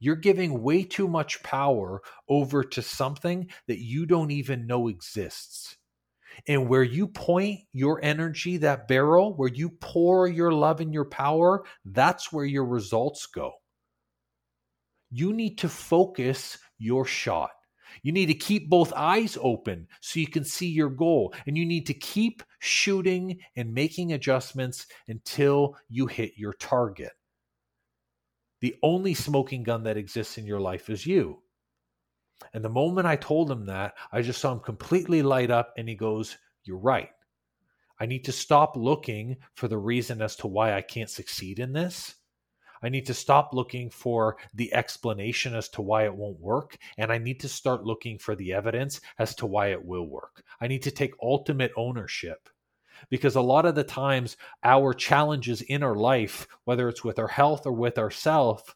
You're 0.00 0.16
giving 0.16 0.62
way 0.62 0.84
too 0.84 1.06
much 1.06 1.42
power 1.42 2.00
over 2.28 2.64
to 2.64 2.82
something 2.82 3.50
that 3.66 3.78
you 3.78 4.06
don't 4.06 4.30
even 4.30 4.66
know 4.66 4.88
exists. 4.88 5.76
And 6.46 6.68
where 6.68 6.84
you 6.84 7.08
point 7.08 7.60
your 7.72 8.02
energy, 8.02 8.58
that 8.58 8.88
barrel, 8.88 9.34
where 9.34 9.50
you 9.52 9.70
pour 9.80 10.26
your 10.28 10.52
love 10.52 10.80
and 10.80 10.94
your 10.94 11.04
power, 11.04 11.64
that's 11.84 12.32
where 12.32 12.44
your 12.44 12.64
results 12.64 13.26
go. 13.26 13.52
You 15.10 15.32
need 15.32 15.58
to 15.58 15.68
focus 15.68 16.58
your 16.78 17.04
shot. 17.04 17.50
You 18.02 18.12
need 18.12 18.26
to 18.26 18.34
keep 18.34 18.68
both 18.68 18.92
eyes 18.94 19.38
open 19.40 19.88
so 20.00 20.20
you 20.20 20.26
can 20.26 20.44
see 20.44 20.68
your 20.68 20.90
goal. 20.90 21.34
And 21.46 21.56
you 21.56 21.66
need 21.66 21.86
to 21.86 21.94
keep 21.94 22.42
shooting 22.58 23.38
and 23.56 23.74
making 23.74 24.12
adjustments 24.12 24.86
until 25.08 25.76
you 25.88 26.06
hit 26.06 26.32
your 26.36 26.52
target. 26.54 27.12
The 28.60 28.76
only 28.82 29.14
smoking 29.14 29.62
gun 29.62 29.84
that 29.84 29.96
exists 29.96 30.38
in 30.38 30.46
your 30.46 30.60
life 30.60 30.90
is 30.90 31.06
you. 31.06 31.42
And 32.54 32.64
the 32.64 32.68
moment 32.68 33.06
I 33.06 33.16
told 33.16 33.50
him 33.50 33.66
that, 33.66 33.94
I 34.12 34.22
just 34.22 34.40
saw 34.40 34.52
him 34.52 34.60
completely 34.60 35.22
light 35.22 35.50
up 35.50 35.72
and 35.76 35.88
he 35.88 35.94
goes, 35.94 36.36
You're 36.64 36.78
right. 36.78 37.10
I 38.00 38.06
need 38.06 38.24
to 38.26 38.32
stop 38.32 38.76
looking 38.76 39.38
for 39.54 39.66
the 39.66 39.78
reason 39.78 40.22
as 40.22 40.36
to 40.36 40.46
why 40.46 40.72
I 40.72 40.82
can't 40.82 41.10
succeed 41.10 41.58
in 41.58 41.72
this 41.72 42.14
I 42.82 42.88
need 42.88 43.06
to 43.06 43.14
stop 43.14 43.52
looking 43.52 43.90
for 43.90 44.36
the 44.54 44.72
explanation 44.74 45.54
as 45.54 45.68
to 45.70 45.82
why 45.82 46.04
it 46.04 46.14
won't 46.14 46.40
work. 46.40 46.78
And 46.96 47.12
I 47.12 47.18
need 47.18 47.40
to 47.40 47.48
start 47.48 47.84
looking 47.84 48.18
for 48.18 48.34
the 48.34 48.52
evidence 48.52 49.00
as 49.18 49.34
to 49.36 49.46
why 49.46 49.68
it 49.68 49.84
will 49.84 50.08
work. 50.08 50.42
I 50.60 50.68
need 50.68 50.82
to 50.82 50.90
take 50.90 51.12
ultimate 51.22 51.72
ownership 51.76 52.48
because 53.10 53.36
a 53.36 53.40
lot 53.40 53.66
of 53.66 53.74
the 53.74 53.84
times 53.84 54.36
our 54.64 54.92
challenges 54.92 55.62
in 55.62 55.82
our 55.82 55.96
life, 55.96 56.46
whether 56.64 56.88
it's 56.88 57.04
with 57.04 57.18
our 57.18 57.28
health 57.28 57.66
or 57.66 57.72
with 57.72 57.98
ourself, 57.98 58.74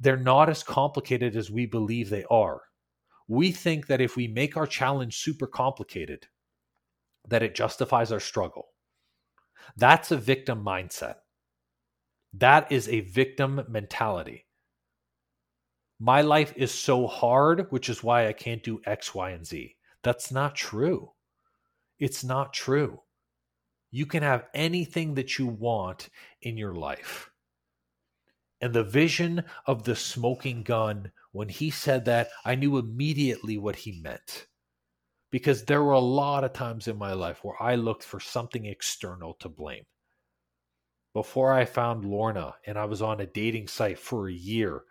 they're 0.00 0.16
not 0.16 0.48
as 0.48 0.62
complicated 0.62 1.36
as 1.36 1.50
we 1.50 1.66
believe 1.66 2.08
they 2.08 2.24
are. 2.30 2.62
We 3.26 3.52
think 3.52 3.88
that 3.88 4.00
if 4.00 4.16
we 4.16 4.28
make 4.28 4.56
our 4.56 4.66
challenge 4.66 5.18
super 5.18 5.46
complicated, 5.46 6.26
that 7.28 7.42
it 7.42 7.54
justifies 7.54 8.12
our 8.12 8.20
struggle. 8.20 8.68
That's 9.76 10.10
a 10.10 10.16
victim 10.16 10.64
mindset. 10.64 11.16
That 12.34 12.70
is 12.70 12.88
a 12.88 13.00
victim 13.00 13.64
mentality. 13.68 14.46
My 15.98 16.20
life 16.20 16.52
is 16.56 16.72
so 16.72 17.06
hard, 17.06 17.66
which 17.70 17.88
is 17.88 18.04
why 18.04 18.28
I 18.28 18.32
can't 18.32 18.62
do 18.62 18.80
X, 18.84 19.14
Y, 19.14 19.30
and 19.30 19.46
Z. 19.46 19.74
That's 20.02 20.30
not 20.30 20.54
true. 20.54 21.12
It's 21.98 22.22
not 22.22 22.52
true. 22.52 23.00
You 23.90 24.06
can 24.06 24.22
have 24.22 24.46
anything 24.54 25.14
that 25.14 25.38
you 25.38 25.46
want 25.46 26.10
in 26.42 26.56
your 26.56 26.74
life. 26.74 27.30
And 28.60 28.72
the 28.72 28.84
vision 28.84 29.44
of 29.66 29.84
the 29.84 29.96
smoking 29.96 30.62
gun, 30.62 31.10
when 31.32 31.48
he 31.48 31.70
said 31.70 32.04
that, 32.04 32.28
I 32.44 32.54
knew 32.54 32.78
immediately 32.78 33.56
what 33.58 33.76
he 33.76 34.00
meant. 34.00 34.46
Because 35.30 35.64
there 35.64 35.82
were 35.82 35.92
a 35.92 35.98
lot 35.98 36.44
of 36.44 36.52
times 36.52 36.88
in 36.88 36.96
my 36.96 37.12
life 37.12 37.42
where 37.42 37.60
I 37.60 37.74
looked 37.74 38.04
for 38.04 38.20
something 38.20 38.66
external 38.66 39.34
to 39.34 39.48
blame 39.48 39.84
before 41.12 41.52
I 41.52 41.64
found 41.64 42.04
Lorna 42.04 42.54
and 42.66 42.78
I 42.78 42.84
was 42.84 43.02
on 43.02 43.20
a 43.20 43.26
dating 43.26 43.68
site 43.68 43.98
for 43.98 44.28
a 44.28 44.32
year, 44.32 44.82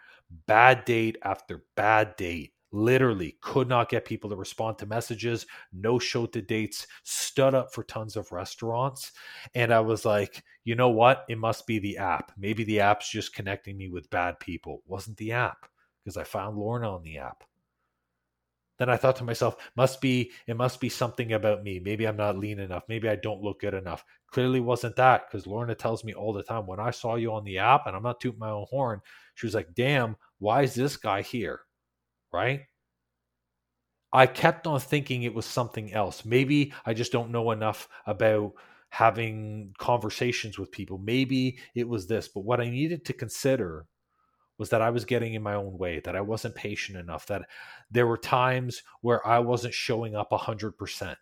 bad 0.46 0.86
date 0.86 1.18
after 1.24 1.64
bad 1.76 2.16
date. 2.16 2.54
Literally 2.74 3.38
could 3.42 3.70
not 3.70 3.90
get 3.90 4.04
people 4.04 4.30
to 4.30 4.36
respond 4.36 4.78
to 4.78 4.86
messages, 4.86 5.46
no 5.72 5.98
show 6.00 6.26
to 6.28 6.42
dates, 6.42 6.86
stood 7.04 7.56
up 7.56 7.74
for 7.74 7.84
tons 7.84 8.18
of 8.18 8.32
restaurants. 8.32 9.14
And 9.56 9.74
I 9.74 9.80
was 9.80 10.04
like, 10.04 10.44
you 10.66 10.76
know 10.76 10.90
what? 10.90 11.26
It 11.30 11.38
must 11.38 11.66
be 11.66 11.80
the 11.80 11.98
app. 11.98 12.34
Maybe 12.38 12.66
the 12.66 12.82
app's 12.82 13.10
just 13.10 13.34
connecting 13.34 13.78
me 13.78 13.88
with 13.88 14.10
bad 14.10 14.40
people. 14.40 14.84
Wasn't 14.86 15.16
the 15.16 15.32
app 15.32 15.66
because 16.04 16.18
I 16.18 16.26
found 16.26 16.58
Lorna 16.58 16.94
on 16.94 17.04
the 17.04 17.20
app. 17.20 17.46
Then 18.78 18.90
I 18.90 18.98
thought 18.98 19.16
to 19.18 19.24
myself, 19.24 19.58
must 19.76 20.02
be 20.02 20.32
it 20.46 20.56
must 20.56 20.80
be 20.80 20.90
something 20.90 21.34
about 21.34 21.64
me. 21.64 21.80
Maybe 21.80 22.08
I'm 22.08 22.18
not 22.18 22.38
lean 22.38 22.60
enough. 22.60 22.84
Maybe 22.88 23.10
I 23.10 23.16
don't 23.16 23.42
look 23.42 23.62
good 23.62 23.74
enough. 23.74 24.04
Clearly 24.32 24.60
wasn't 24.60 24.96
that 24.98 25.24
because 25.28 25.48
Lorna 25.48 25.76
tells 25.76 26.04
me 26.04 26.14
all 26.14 26.34
the 26.34 26.44
time 26.44 26.68
when 26.68 26.80
I 26.80 26.92
saw 26.92 27.16
you 27.16 27.34
on 27.34 27.44
the 27.44 27.58
app, 27.58 27.88
and 27.88 27.96
I'm 27.96 28.04
not 28.04 28.20
tooting 28.20 28.40
my 28.40 28.52
own 28.52 28.66
horn. 28.70 29.02
She 29.36 29.46
was 29.46 29.56
like, 29.56 29.74
"Damn, 29.74 30.16
why 30.40 30.64
is 30.64 30.76
this 30.76 30.98
guy 30.98 31.22
here?" 31.22 31.62
Right? 32.32 32.62
I 34.14 34.26
kept 34.28 34.68
on 34.68 34.80
thinking 34.80 35.24
it 35.24 35.34
was 35.34 35.46
something 35.46 35.94
else. 35.94 36.26
Maybe 36.26 36.74
I 36.86 36.94
just 36.94 37.12
don't 37.12 37.32
know 37.32 37.52
enough 37.52 37.88
about 38.06 38.54
having 38.90 39.74
conversations 39.80 40.58
with 40.58 40.72
people. 40.72 40.98
Maybe 40.98 41.60
it 41.76 41.88
was 41.88 42.08
this, 42.08 42.28
but 42.28 42.42
what 42.46 42.62
I 42.62 42.70
needed 42.70 43.06
to 43.06 43.14
consider 43.14 43.86
was 44.58 44.70
that 44.70 44.82
I 44.82 44.90
was 44.90 45.06
getting 45.06 45.34
in 45.34 45.44
my 45.44 45.54
own 45.54 45.78
way, 45.78 46.00
that 46.00 46.16
I 46.16 46.22
wasn't 46.22 46.56
patient 46.56 46.98
enough, 46.98 47.28
that 47.28 47.44
there 47.92 48.08
were 48.08 48.18
times 48.18 48.82
where 49.02 49.26
I 49.26 49.40
wasn't 49.40 49.74
showing 49.74 50.16
up 50.16 50.32
100%. 50.32 51.16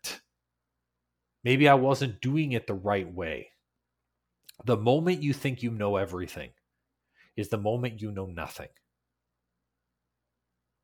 Maybe 1.43 1.67
I 1.67 1.73
wasn't 1.75 2.21
doing 2.21 2.53
it 2.53 2.65
the 2.65 2.73
right 2.73 3.11
way. 3.11 3.49
The 4.63 4.77
moment 4.77 5.21
you 5.21 5.33
think 5.33 5.61
you 5.61 5.71
know 5.71 5.97
everything 5.97 6.51
is 7.35 7.49
the 7.49 7.57
moment 7.57 8.01
you 8.01 8.11
know 8.11 8.25
nothing. 8.25 8.69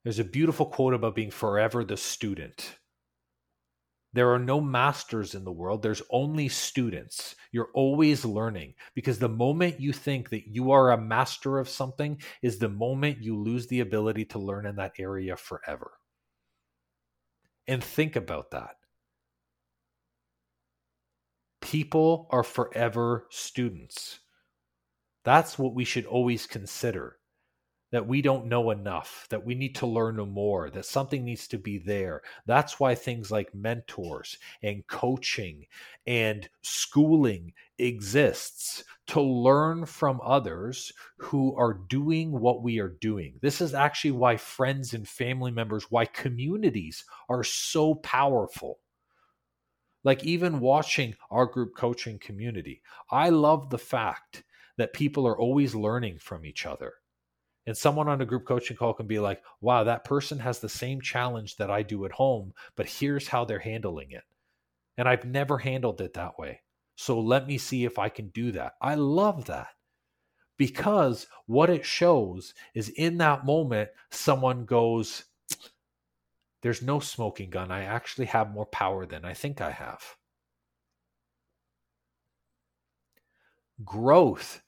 There's 0.03 0.19
a 0.19 0.23
beautiful 0.23 0.65
quote 0.65 0.93
about 0.93 1.15
being 1.15 1.31
forever 1.31 1.85
the 1.85 1.95
student. 1.95 2.79
There 4.13 4.33
are 4.33 4.39
no 4.39 4.59
masters 4.59 5.35
in 5.35 5.45
the 5.45 5.51
world, 5.51 5.81
there's 5.81 6.01
only 6.09 6.49
students. 6.49 7.35
You're 7.53 7.69
always 7.73 8.25
learning 8.25 8.73
because 8.93 9.19
the 9.19 9.29
moment 9.29 9.79
you 9.79 9.93
think 9.93 10.29
that 10.29 10.47
you 10.47 10.71
are 10.71 10.91
a 10.91 11.01
master 11.01 11.59
of 11.59 11.69
something 11.69 12.21
is 12.41 12.59
the 12.59 12.69
moment 12.69 13.23
you 13.23 13.37
lose 13.37 13.67
the 13.67 13.79
ability 13.79 14.25
to 14.25 14.39
learn 14.39 14.65
in 14.65 14.75
that 14.75 14.93
area 14.99 15.37
forever. 15.37 15.91
And 17.67 17.81
think 17.81 18.17
about 18.17 18.51
that. 18.51 18.75
People 21.61 22.27
are 22.31 22.43
forever 22.43 23.27
students. 23.29 24.19
That's 25.23 25.57
what 25.57 25.73
we 25.73 25.85
should 25.85 26.05
always 26.05 26.45
consider 26.47 27.17
that 27.91 28.07
we 28.07 28.21
don't 28.21 28.47
know 28.47 28.71
enough, 28.71 29.27
that 29.29 29.45
we 29.45 29.53
need 29.53 29.75
to 29.75 29.85
learn 29.85 30.15
more, 30.15 30.69
that 30.69 30.85
something 30.85 31.25
needs 31.25 31.47
to 31.49 31.57
be 31.57 31.77
there. 31.77 32.21
That's 32.45 32.79
why 32.79 32.95
things 32.95 33.29
like 33.31 33.53
mentors 33.53 34.37
and 34.63 34.87
coaching 34.87 35.65
and 36.07 36.49
schooling 36.61 37.53
exists 37.77 38.83
to 39.07 39.21
learn 39.21 39.85
from 39.85 40.21
others 40.23 40.93
who 41.17 41.53
are 41.57 41.81
doing 41.89 42.31
what 42.31 42.63
we 42.63 42.79
are 42.79 42.95
doing. 43.01 43.33
This 43.41 43.59
is 43.59 43.73
actually 43.73 44.11
why 44.11 44.37
friends 44.37 44.93
and 44.93 45.07
family 45.07 45.51
members, 45.51 45.91
why 45.91 46.05
communities 46.05 47.03
are 47.27 47.43
so 47.43 47.95
powerful. 47.95 48.79
Like 50.03 50.23
even 50.23 50.61
watching 50.61 51.15
our 51.29 51.45
group 51.45 51.75
coaching 51.75 52.19
community, 52.19 52.81
I 53.11 53.29
love 53.29 53.69
the 53.69 53.77
fact 53.77 54.43
that 54.77 54.93
people 54.93 55.27
are 55.27 55.37
always 55.37 55.75
learning 55.75 56.19
from 56.19 56.45
each 56.45 56.65
other 56.65 56.93
and 57.67 57.77
someone 57.77 58.07
on 58.07 58.21
a 58.21 58.25
group 58.25 58.45
coaching 58.45 58.75
call 58.75 58.93
can 58.93 59.07
be 59.07 59.19
like, 59.19 59.41
wow, 59.59 59.83
that 59.83 60.03
person 60.03 60.39
has 60.39 60.59
the 60.59 60.69
same 60.69 61.01
challenge 61.01 61.57
that 61.57 61.69
I 61.69 61.83
do 61.83 62.05
at 62.05 62.11
home, 62.11 62.53
but 62.75 62.87
here's 62.87 63.27
how 63.27 63.45
they're 63.45 63.59
handling 63.59 64.11
it. 64.11 64.23
And 64.97 65.07
I've 65.07 65.25
never 65.25 65.57
handled 65.57 66.01
it 66.01 66.13
that 66.15 66.39
way. 66.39 66.61
So 66.95 67.19
let 67.19 67.47
me 67.47 67.57
see 67.57 67.85
if 67.85 67.99
I 67.99 68.09
can 68.09 68.29
do 68.29 68.51
that. 68.53 68.73
I 68.81 68.95
love 68.95 69.45
that 69.45 69.67
because 70.57 71.27
what 71.47 71.69
it 71.69 71.85
shows 71.85 72.53
is 72.75 72.89
in 72.89 73.17
that 73.17 73.45
moment, 73.45 73.89
someone 74.09 74.65
goes, 74.65 75.25
There's 76.61 76.81
no 76.81 76.99
smoking 76.99 77.49
gun. 77.49 77.71
I 77.71 77.83
actually 77.83 78.27
have 78.27 78.53
more 78.53 78.67
power 78.67 79.05
than 79.05 79.25
I 79.25 79.33
think 79.33 79.61
I 79.61 79.71
have. 79.71 80.03
Growth 83.83 84.61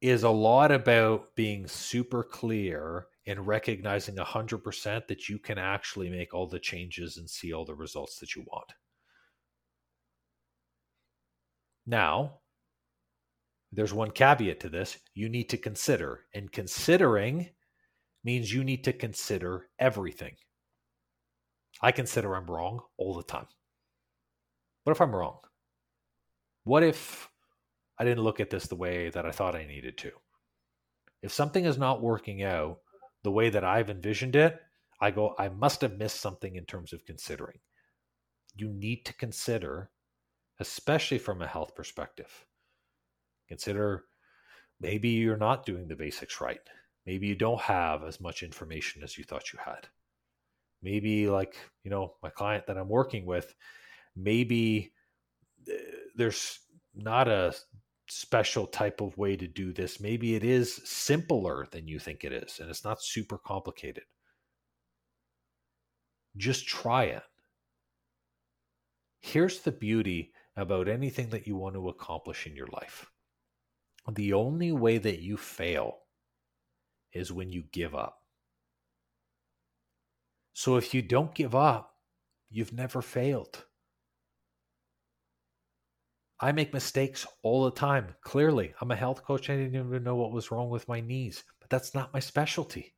is 0.00 0.22
a 0.22 0.30
lot 0.30 0.72
about 0.72 1.34
being 1.34 1.66
super 1.66 2.22
clear 2.22 3.06
and 3.26 3.46
recognizing 3.46 4.16
100% 4.16 5.06
that 5.06 5.28
you 5.28 5.38
can 5.38 5.58
actually 5.58 6.08
make 6.08 6.32
all 6.32 6.46
the 6.46 6.58
changes 6.58 7.18
and 7.18 7.28
see 7.28 7.52
all 7.52 7.64
the 7.64 7.74
results 7.74 8.18
that 8.18 8.34
you 8.34 8.42
want. 8.46 8.72
Now, 11.86 12.40
there's 13.72 13.92
one 13.92 14.10
caveat 14.10 14.60
to 14.60 14.68
this 14.68 14.98
you 15.14 15.28
need 15.28 15.48
to 15.50 15.56
consider, 15.56 16.26
and 16.34 16.50
considering 16.50 17.50
means 18.24 18.52
you 18.52 18.64
need 18.64 18.84
to 18.84 18.92
consider 18.92 19.68
everything. 19.78 20.34
I 21.82 21.92
consider 21.92 22.34
I'm 22.34 22.46
wrong 22.46 22.80
all 22.96 23.14
the 23.14 23.22
time. 23.22 23.46
What 24.84 24.92
if 24.92 25.00
I'm 25.00 25.14
wrong? 25.14 25.38
What 26.64 26.82
if 26.82 27.28
I 28.00 28.04
didn't 28.04 28.24
look 28.24 28.40
at 28.40 28.48
this 28.48 28.66
the 28.66 28.76
way 28.76 29.10
that 29.10 29.26
I 29.26 29.30
thought 29.30 29.54
I 29.54 29.66
needed 29.66 29.98
to. 29.98 30.10
If 31.22 31.32
something 31.32 31.66
is 31.66 31.76
not 31.76 32.00
working 32.00 32.42
out 32.42 32.78
the 33.22 33.30
way 33.30 33.50
that 33.50 33.62
I've 33.62 33.90
envisioned 33.90 34.36
it, 34.36 34.58
I 35.02 35.10
go, 35.10 35.34
I 35.38 35.50
must 35.50 35.82
have 35.82 35.98
missed 35.98 36.18
something 36.18 36.56
in 36.56 36.64
terms 36.64 36.94
of 36.94 37.04
considering. 37.04 37.58
You 38.56 38.70
need 38.70 39.04
to 39.04 39.12
consider, 39.12 39.90
especially 40.60 41.18
from 41.18 41.42
a 41.42 41.46
health 41.46 41.74
perspective. 41.74 42.46
Consider 43.48 44.04
maybe 44.80 45.10
you're 45.10 45.36
not 45.36 45.66
doing 45.66 45.86
the 45.86 45.94
basics 45.94 46.40
right. 46.40 46.60
Maybe 47.04 47.26
you 47.26 47.34
don't 47.34 47.60
have 47.60 48.02
as 48.02 48.18
much 48.18 48.42
information 48.42 49.02
as 49.02 49.18
you 49.18 49.24
thought 49.24 49.52
you 49.52 49.58
had. 49.62 49.88
Maybe, 50.82 51.28
like, 51.28 51.58
you 51.84 51.90
know, 51.90 52.14
my 52.22 52.30
client 52.30 52.66
that 52.66 52.78
I'm 52.78 52.88
working 52.88 53.26
with, 53.26 53.54
maybe 54.16 54.94
eh, 55.70 55.74
there's 56.16 56.60
not 56.94 57.28
a 57.28 57.54
special 58.10 58.66
type 58.66 59.00
of 59.00 59.16
way 59.16 59.36
to 59.36 59.46
do 59.46 59.72
this. 59.72 60.00
Maybe 60.00 60.34
it 60.34 60.44
is 60.44 60.80
simpler 60.84 61.68
than 61.70 61.88
you 61.88 61.98
think 61.98 62.24
it 62.24 62.32
is, 62.32 62.58
and 62.60 62.68
it's 62.68 62.84
not 62.84 63.02
super 63.02 63.38
complicated. 63.38 64.04
Just 66.36 66.66
try 66.66 67.04
it. 67.04 67.22
Here's 69.20 69.60
the 69.60 69.72
beauty 69.72 70.32
about 70.56 70.88
anything 70.88 71.30
that 71.30 71.46
you 71.46 71.56
want 71.56 71.74
to 71.74 71.88
accomplish 71.88 72.46
in 72.46 72.56
your 72.56 72.68
life 72.68 73.06
the 74.14 74.32
only 74.32 74.72
way 74.72 74.98
that 74.98 75.20
you 75.20 75.36
fail 75.36 75.98
is 77.12 77.32
when 77.32 77.50
you 77.50 77.64
give 77.72 77.94
up. 77.94 78.18
So 80.52 80.76
if 80.76 80.94
you 80.94 81.02
don't 81.02 81.34
give 81.34 81.54
up, 81.54 81.94
you've 82.50 82.72
never 82.72 83.02
failed. 83.02 83.64
I 86.42 86.52
make 86.52 86.72
mistakes 86.72 87.26
all 87.42 87.64
the 87.64 87.70
time. 87.70 88.14
Clearly, 88.22 88.72
I'm 88.80 88.90
a 88.90 88.96
health 88.96 89.22
coach. 89.22 89.50
I 89.50 89.56
didn't 89.56 89.74
even 89.74 90.02
know 90.02 90.16
what 90.16 90.32
was 90.32 90.50
wrong 90.50 90.70
with 90.70 90.88
my 90.88 91.00
knees, 91.00 91.44
but 91.60 91.68
that's 91.68 91.94
not 91.94 92.14
my 92.14 92.20
specialty. 92.20 92.94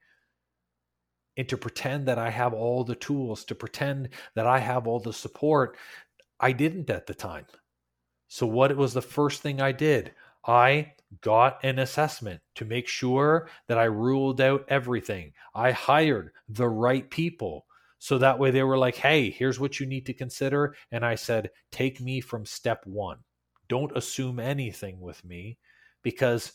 And 1.37 1.49
to 1.49 1.57
pretend 1.57 2.07
that 2.07 2.19
I 2.19 2.31
have 2.31 2.55
all 2.55 2.85
the 2.85 2.95
tools, 2.95 3.45
to 3.47 3.55
pretend 3.57 4.11
that 4.37 4.47
I 4.47 4.59
have 4.61 4.87
all 4.87 5.01
the 5.01 5.13
support, 5.13 5.77
I 6.39 6.53
didn't 6.53 6.89
at 6.89 7.07
the 7.07 7.15
time. 7.15 7.47
So, 8.29 8.47
what 8.47 8.77
was 8.77 8.95
the 8.95 9.03
first 9.03 9.43
thing 9.43 9.61
I 9.61 9.73
did? 9.73 10.15
I 10.47 10.93
got 11.21 11.65
an 11.65 11.79
assessment 11.79 12.41
to 12.55 12.65
make 12.65 12.87
sure 12.87 13.49
that 13.67 13.79
I 13.79 13.85
ruled 13.85 14.41
out 14.41 14.65
everything. 14.69 15.33
I 15.55 15.73
hired 15.73 16.33
the 16.49 16.69
right 16.69 17.09
people. 17.11 17.67
So 17.99 18.19
that 18.19 18.39
way 18.39 18.51
they 18.51 18.65
were 18.65 18.79
like, 18.79 18.97
hey, 18.97 19.31
here's 19.31 19.61
what 19.61 19.79
you 19.79 19.87
need 19.87 20.07
to 20.07 20.15
consider. 20.15 20.75
And 20.91 21.05
I 21.05 21.15
said, 21.15 21.51
take 21.71 22.01
me 22.01 22.21
from 22.21 22.45
step 22.45 22.85
one. 22.85 23.19
Don't 23.73 23.97
assume 23.97 24.39
anything 24.39 25.01
with 25.01 25.25
me 25.25 25.57
because 26.03 26.53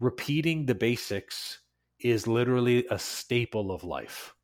repeating 0.00 0.66
the 0.66 0.74
basics 0.74 1.60
is 1.98 2.26
literally 2.26 2.84
a 2.90 2.98
staple 2.98 3.72
of 3.72 3.84
life. 3.84 4.34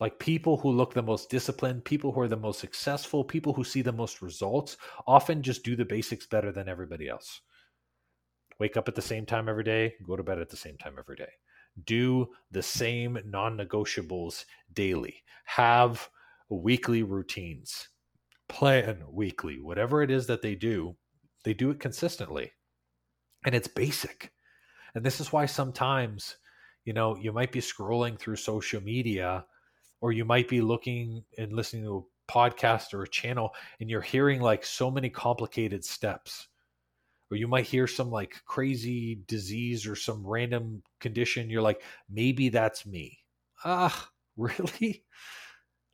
Like 0.00 0.18
people 0.18 0.56
who 0.56 0.72
look 0.72 0.92
the 0.92 1.02
most 1.04 1.30
disciplined, 1.30 1.84
people 1.84 2.10
who 2.10 2.20
are 2.20 2.26
the 2.26 2.36
most 2.36 2.58
successful, 2.58 3.22
people 3.22 3.52
who 3.52 3.62
see 3.62 3.80
the 3.80 3.92
most 3.92 4.22
results 4.22 4.76
often 5.06 5.40
just 5.40 5.62
do 5.62 5.76
the 5.76 5.84
basics 5.84 6.26
better 6.26 6.50
than 6.50 6.68
everybody 6.68 7.08
else. 7.08 7.40
Wake 8.58 8.76
up 8.76 8.88
at 8.88 8.96
the 8.96 9.00
same 9.00 9.24
time 9.24 9.48
every 9.48 9.62
day, 9.62 9.94
go 10.04 10.16
to 10.16 10.24
bed 10.24 10.40
at 10.40 10.50
the 10.50 10.56
same 10.56 10.76
time 10.78 10.96
every 10.98 11.14
day. 11.14 11.30
Do 11.84 12.26
the 12.50 12.60
same 12.60 13.20
non 13.24 13.56
negotiables 13.56 14.46
daily. 14.72 15.22
Have 15.44 16.08
weekly 16.48 17.04
routines 17.04 17.90
plan 18.48 19.02
weekly, 19.10 19.60
whatever 19.60 20.02
it 20.02 20.10
is 20.10 20.26
that 20.26 20.42
they 20.42 20.54
do, 20.54 20.96
they 21.44 21.54
do 21.54 21.70
it 21.70 21.80
consistently. 21.80 22.52
And 23.44 23.54
it's 23.54 23.68
basic. 23.68 24.32
And 24.94 25.04
this 25.04 25.20
is 25.20 25.32
why 25.32 25.46
sometimes, 25.46 26.36
you 26.84 26.92
know, 26.92 27.16
you 27.16 27.32
might 27.32 27.52
be 27.52 27.60
scrolling 27.60 28.18
through 28.18 28.36
social 28.36 28.80
media 28.80 29.44
or 30.00 30.12
you 30.12 30.24
might 30.24 30.48
be 30.48 30.60
looking 30.60 31.24
and 31.38 31.52
listening 31.52 31.84
to 31.84 32.06
a 32.28 32.32
podcast 32.32 32.94
or 32.94 33.02
a 33.02 33.08
channel 33.08 33.50
and 33.80 33.90
you're 33.90 34.00
hearing 34.00 34.40
like 34.40 34.64
so 34.64 34.90
many 34.90 35.10
complicated 35.10 35.84
steps. 35.84 36.48
Or 37.30 37.36
you 37.36 37.48
might 37.48 37.66
hear 37.66 37.86
some 37.86 38.10
like 38.10 38.36
crazy 38.44 39.20
disease 39.26 39.86
or 39.86 39.96
some 39.96 40.26
random 40.26 40.82
condition. 41.00 41.50
You're 41.50 41.62
like, 41.62 41.82
maybe 42.08 42.50
that's 42.50 42.86
me. 42.86 43.18
Ah, 43.64 44.10
Really? 44.36 45.04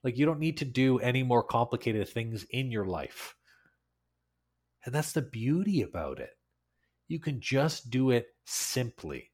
Like, 0.02 0.16
you 0.16 0.26
don't 0.26 0.40
need 0.40 0.58
to 0.58 0.64
do 0.64 0.98
any 0.98 1.22
more 1.22 1.42
complicated 1.42 2.08
things 2.08 2.44
in 2.50 2.70
your 2.70 2.86
life. 2.86 3.34
And 4.84 4.94
that's 4.94 5.12
the 5.12 5.22
beauty 5.22 5.82
about 5.82 6.20
it. 6.20 6.30
You 7.08 7.20
can 7.20 7.40
just 7.40 7.90
do 7.90 8.10
it 8.10 8.28
simply. 8.46 9.30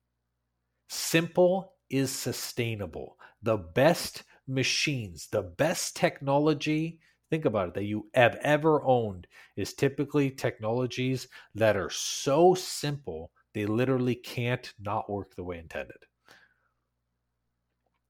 Simple 0.88 1.74
is 1.90 2.10
sustainable. 2.10 3.18
The 3.42 3.58
best 3.58 4.24
machines, 4.48 5.28
the 5.30 5.42
best 5.42 5.96
technology, 5.96 7.00
think 7.30 7.44
about 7.44 7.68
it, 7.68 7.74
that 7.74 7.84
you 7.84 8.08
have 8.14 8.36
ever 8.42 8.82
owned 8.84 9.26
is 9.56 9.74
typically 9.74 10.30
technologies 10.30 11.28
that 11.54 11.76
are 11.76 11.90
so 11.90 12.54
simple, 12.54 13.30
they 13.54 13.66
literally 13.66 14.14
can't 14.14 14.72
not 14.80 15.10
work 15.10 15.34
the 15.34 15.44
way 15.44 15.58
intended. 15.58 15.96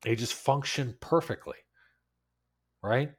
They 0.02 0.14
just 0.14 0.34
function 0.34 0.96
perfectly, 1.00 1.56
right? 2.86 3.10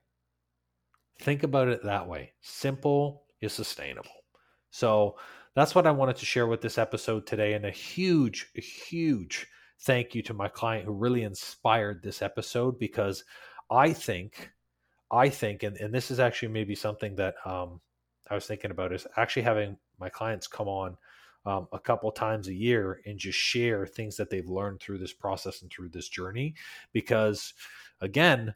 Think 1.19 1.43
about 1.43 1.67
it 1.67 1.83
that 1.83 2.07
way. 2.07 2.33
Simple 2.41 3.23
is 3.41 3.53
sustainable. 3.53 4.11
So 4.71 5.17
that's 5.55 5.73
what 5.73 5.87
I 5.87 5.91
wanted 5.91 6.17
to 6.17 6.25
share 6.25 6.47
with 6.47 6.61
this 6.61 6.77
episode 6.77 7.25
today. 7.25 7.53
And 7.53 7.65
a 7.65 7.71
huge, 7.71 8.51
huge 8.53 9.47
thank 9.81 10.15
you 10.15 10.21
to 10.23 10.33
my 10.33 10.47
client 10.47 10.85
who 10.85 10.91
really 10.91 11.23
inspired 11.23 12.01
this 12.01 12.21
episode 12.21 12.79
because 12.79 13.23
I 13.69 13.93
think, 13.93 14.51
I 15.11 15.29
think, 15.29 15.63
and, 15.63 15.77
and 15.77 15.93
this 15.93 16.11
is 16.11 16.19
actually 16.19 16.49
maybe 16.49 16.75
something 16.75 17.15
that 17.15 17.35
um, 17.45 17.81
I 18.29 18.35
was 18.35 18.45
thinking 18.45 18.71
about 18.71 18.93
is 18.93 19.07
actually 19.17 19.43
having 19.43 19.77
my 19.99 20.09
clients 20.09 20.47
come 20.47 20.67
on 20.67 20.97
um, 21.45 21.67
a 21.71 21.79
couple 21.79 22.11
times 22.11 22.47
a 22.47 22.53
year 22.53 23.01
and 23.05 23.17
just 23.17 23.37
share 23.37 23.87
things 23.87 24.17
that 24.17 24.29
they've 24.29 24.49
learned 24.49 24.79
through 24.79 24.97
this 24.97 25.13
process 25.13 25.61
and 25.61 25.71
through 25.71 25.89
this 25.89 26.09
journey. 26.09 26.55
Because 26.91 27.53
again, 28.01 28.53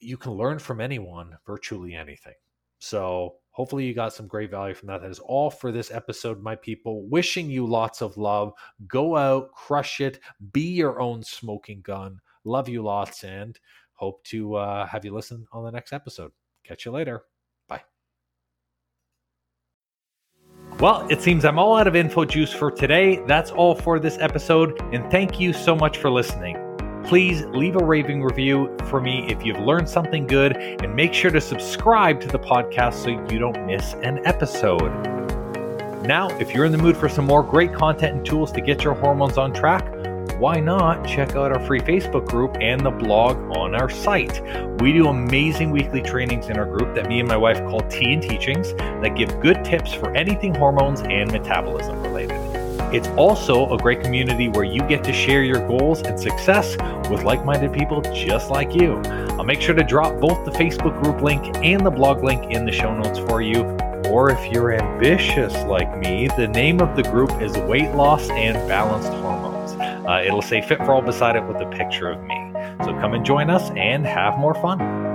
you 0.00 0.16
can 0.16 0.32
learn 0.32 0.58
from 0.58 0.80
anyone 0.80 1.36
virtually 1.46 1.94
anything. 1.94 2.34
So 2.78 3.36
hopefully 3.50 3.84
you 3.84 3.94
got 3.94 4.12
some 4.12 4.26
great 4.26 4.50
value 4.50 4.74
from 4.74 4.88
that. 4.88 5.00
That 5.00 5.10
is 5.10 5.18
all 5.18 5.50
for 5.50 5.72
this 5.72 5.90
episode, 5.90 6.42
my 6.42 6.54
people. 6.54 7.08
Wishing 7.08 7.50
you 7.50 7.66
lots 7.66 8.02
of 8.02 8.16
love. 8.16 8.52
Go 8.86 9.16
out, 9.16 9.52
crush 9.52 10.00
it, 10.00 10.20
be 10.52 10.60
your 10.60 11.00
own 11.00 11.22
smoking 11.22 11.80
gun. 11.80 12.20
Love 12.44 12.68
you 12.68 12.82
lots 12.82 13.24
and 13.24 13.58
hope 13.94 14.22
to 14.24 14.54
uh, 14.54 14.86
have 14.86 15.04
you 15.04 15.14
listen 15.14 15.46
on 15.52 15.64
the 15.64 15.70
next 15.70 15.92
episode. 15.92 16.30
Catch 16.64 16.84
you 16.84 16.92
later. 16.92 17.22
Bye. 17.66 17.82
Well, 20.78 21.06
it 21.08 21.22
seems 21.22 21.44
I'm 21.44 21.58
all 21.58 21.76
out 21.76 21.86
of 21.86 21.96
info 21.96 22.24
juice 22.26 22.52
for 22.52 22.70
today. 22.70 23.22
That's 23.26 23.50
all 23.50 23.74
for 23.74 23.98
this 23.98 24.18
episode, 24.18 24.80
and 24.92 25.10
thank 25.10 25.40
you 25.40 25.52
so 25.52 25.74
much 25.74 25.96
for 25.96 26.10
listening 26.10 26.65
please 27.06 27.44
leave 27.46 27.76
a 27.76 27.84
raving 27.84 28.20
review 28.22 28.76
for 28.86 29.00
me 29.00 29.24
if 29.30 29.46
you've 29.46 29.60
learned 29.60 29.88
something 29.88 30.26
good, 30.26 30.56
and 30.56 30.94
make 30.94 31.14
sure 31.14 31.30
to 31.30 31.40
subscribe 31.40 32.20
to 32.20 32.26
the 32.26 32.38
podcast 32.38 32.94
so 32.94 33.10
you 33.32 33.38
don't 33.38 33.64
miss 33.64 33.94
an 34.02 34.26
episode. 34.26 34.90
Now, 36.04 36.28
if 36.38 36.52
you're 36.52 36.64
in 36.64 36.72
the 36.72 36.78
mood 36.78 36.96
for 36.96 37.08
some 37.08 37.24
more 37.24 37.44
great 37.44 37.72
content 37.72 38.16
and 38.16 38.26
tools 38.26 38.50
to 38.52 38.60
get 38.60 38.82
your 38.82 38.94
hormones 38.94 39.38
on 39.38 39.52
track, 39.52 39.86
why 40.40 40.58
not 40.58 41.06
check 41.06 41.36
out 41.36 41.52
our 41.52 41.64
free 41.64 41.80
Facebook 41.80 42.28
group 42.28 42.56
and 42.60 42.84
the 42.84 42.90
blog 42.90 43.36
on 43.56 43.76
our 43.76 43.88
site? 43.88 44.42
We 44.80 44.92
do 44.92 45.06
amazing 45.06 45.70
weekly 45.70 46.02
trainings 46.02 46.48
in 46.48 46.58
our 46.58 46.66
group 46.66 46.94
that 46.96 47.08
me 47.08 47.20
and 47.20 47.28
my 47.28 47.36
wife 47.36 47.58
call 47.58 47.80
Tea 47.82 48.14
and 48.14 48.22
Teachings 48.22 48.74
that 48.74 49.14
give 49.16 49.40
good 49.40 49.64
tips 49.64 49.94
for 49.94 50.14
anything 50.16 50.54
hormones 50.54 51.02
and 51.02 51.30
metabolism 51.30 52.02
related. 52.02 52.65
It's 52.96 53.08
also 53.08 53.70
a 53.74 53.76
great 53.76 54.00
community 54.00 54.48
where 54.48 54.64
you 54.64 54.80
get 54.80 55.04
to 55.04 55.12
share 55.12 55.44
your 55.44 55.60
goals 55.68 56.00
and 56.00 56.18
success 56.18 56.78
with 57.10 57.24
like 57.24 57.44
minded 57.44 57.74
people 57.74 58.00
just 58.00 58.48
like 58.48 58.74
you. 58.74 59.02
I'll 59.36 59.44
make 59.44 59.60
sure 59.60 59.74
to 59.74 59.84
drop 59.84 60.18
both 60.18 60.46
the 60.46 60.50
Facebook 60.52 61.02
group 61.02 61.20
link 61.20 61.54
and 61.62 61.84
the 61.84 61.90
blog 61.90 62.24
link 62.24 62.50
in 62.50 62.64
the 62.64 62.72
show 62.72 62.96
notes 62.96 63.18
for 63.18 63.42
you. 63.42 63.64
Or 64.08 64.30
if 64.30 64.50
you're 64.50 64.72
ambitious 64.72 65.52
like 65.64 65.98
me, 65.98 66.28
the 66.38 66.48
name 66.48 66.80
of 66.80 66.96
the 66.96 67.02
group 67.02 67.30
is 67.42 67.54
Weight 67.58 67.94
Loss 67.94 68.30
and 68.30 68.56
Balanced 68.66 69.10
Hormones. 69.10 69.72
Uh, 69.72 70.22
it'll 70.24 70.40
say 70.40 70.62
Fit 70.62 70.78
for 70.78 70.92
All 70.92 71.02
beside 71.02 71.36
it 71.36 71.44
with 71.44 71.60
a 71.60 71.66
picture 71.66 72.08
of 72.08 72.22
me. 72.22 72.50
So 72.82 72.98
come 72.98 73.12
and 73.12 73.26
join 73.26 73.50
us 73.50 73.70
and 73.76 74.06
have 74.06 74.38
more 74.38 74.54
fun. 74.54 75.05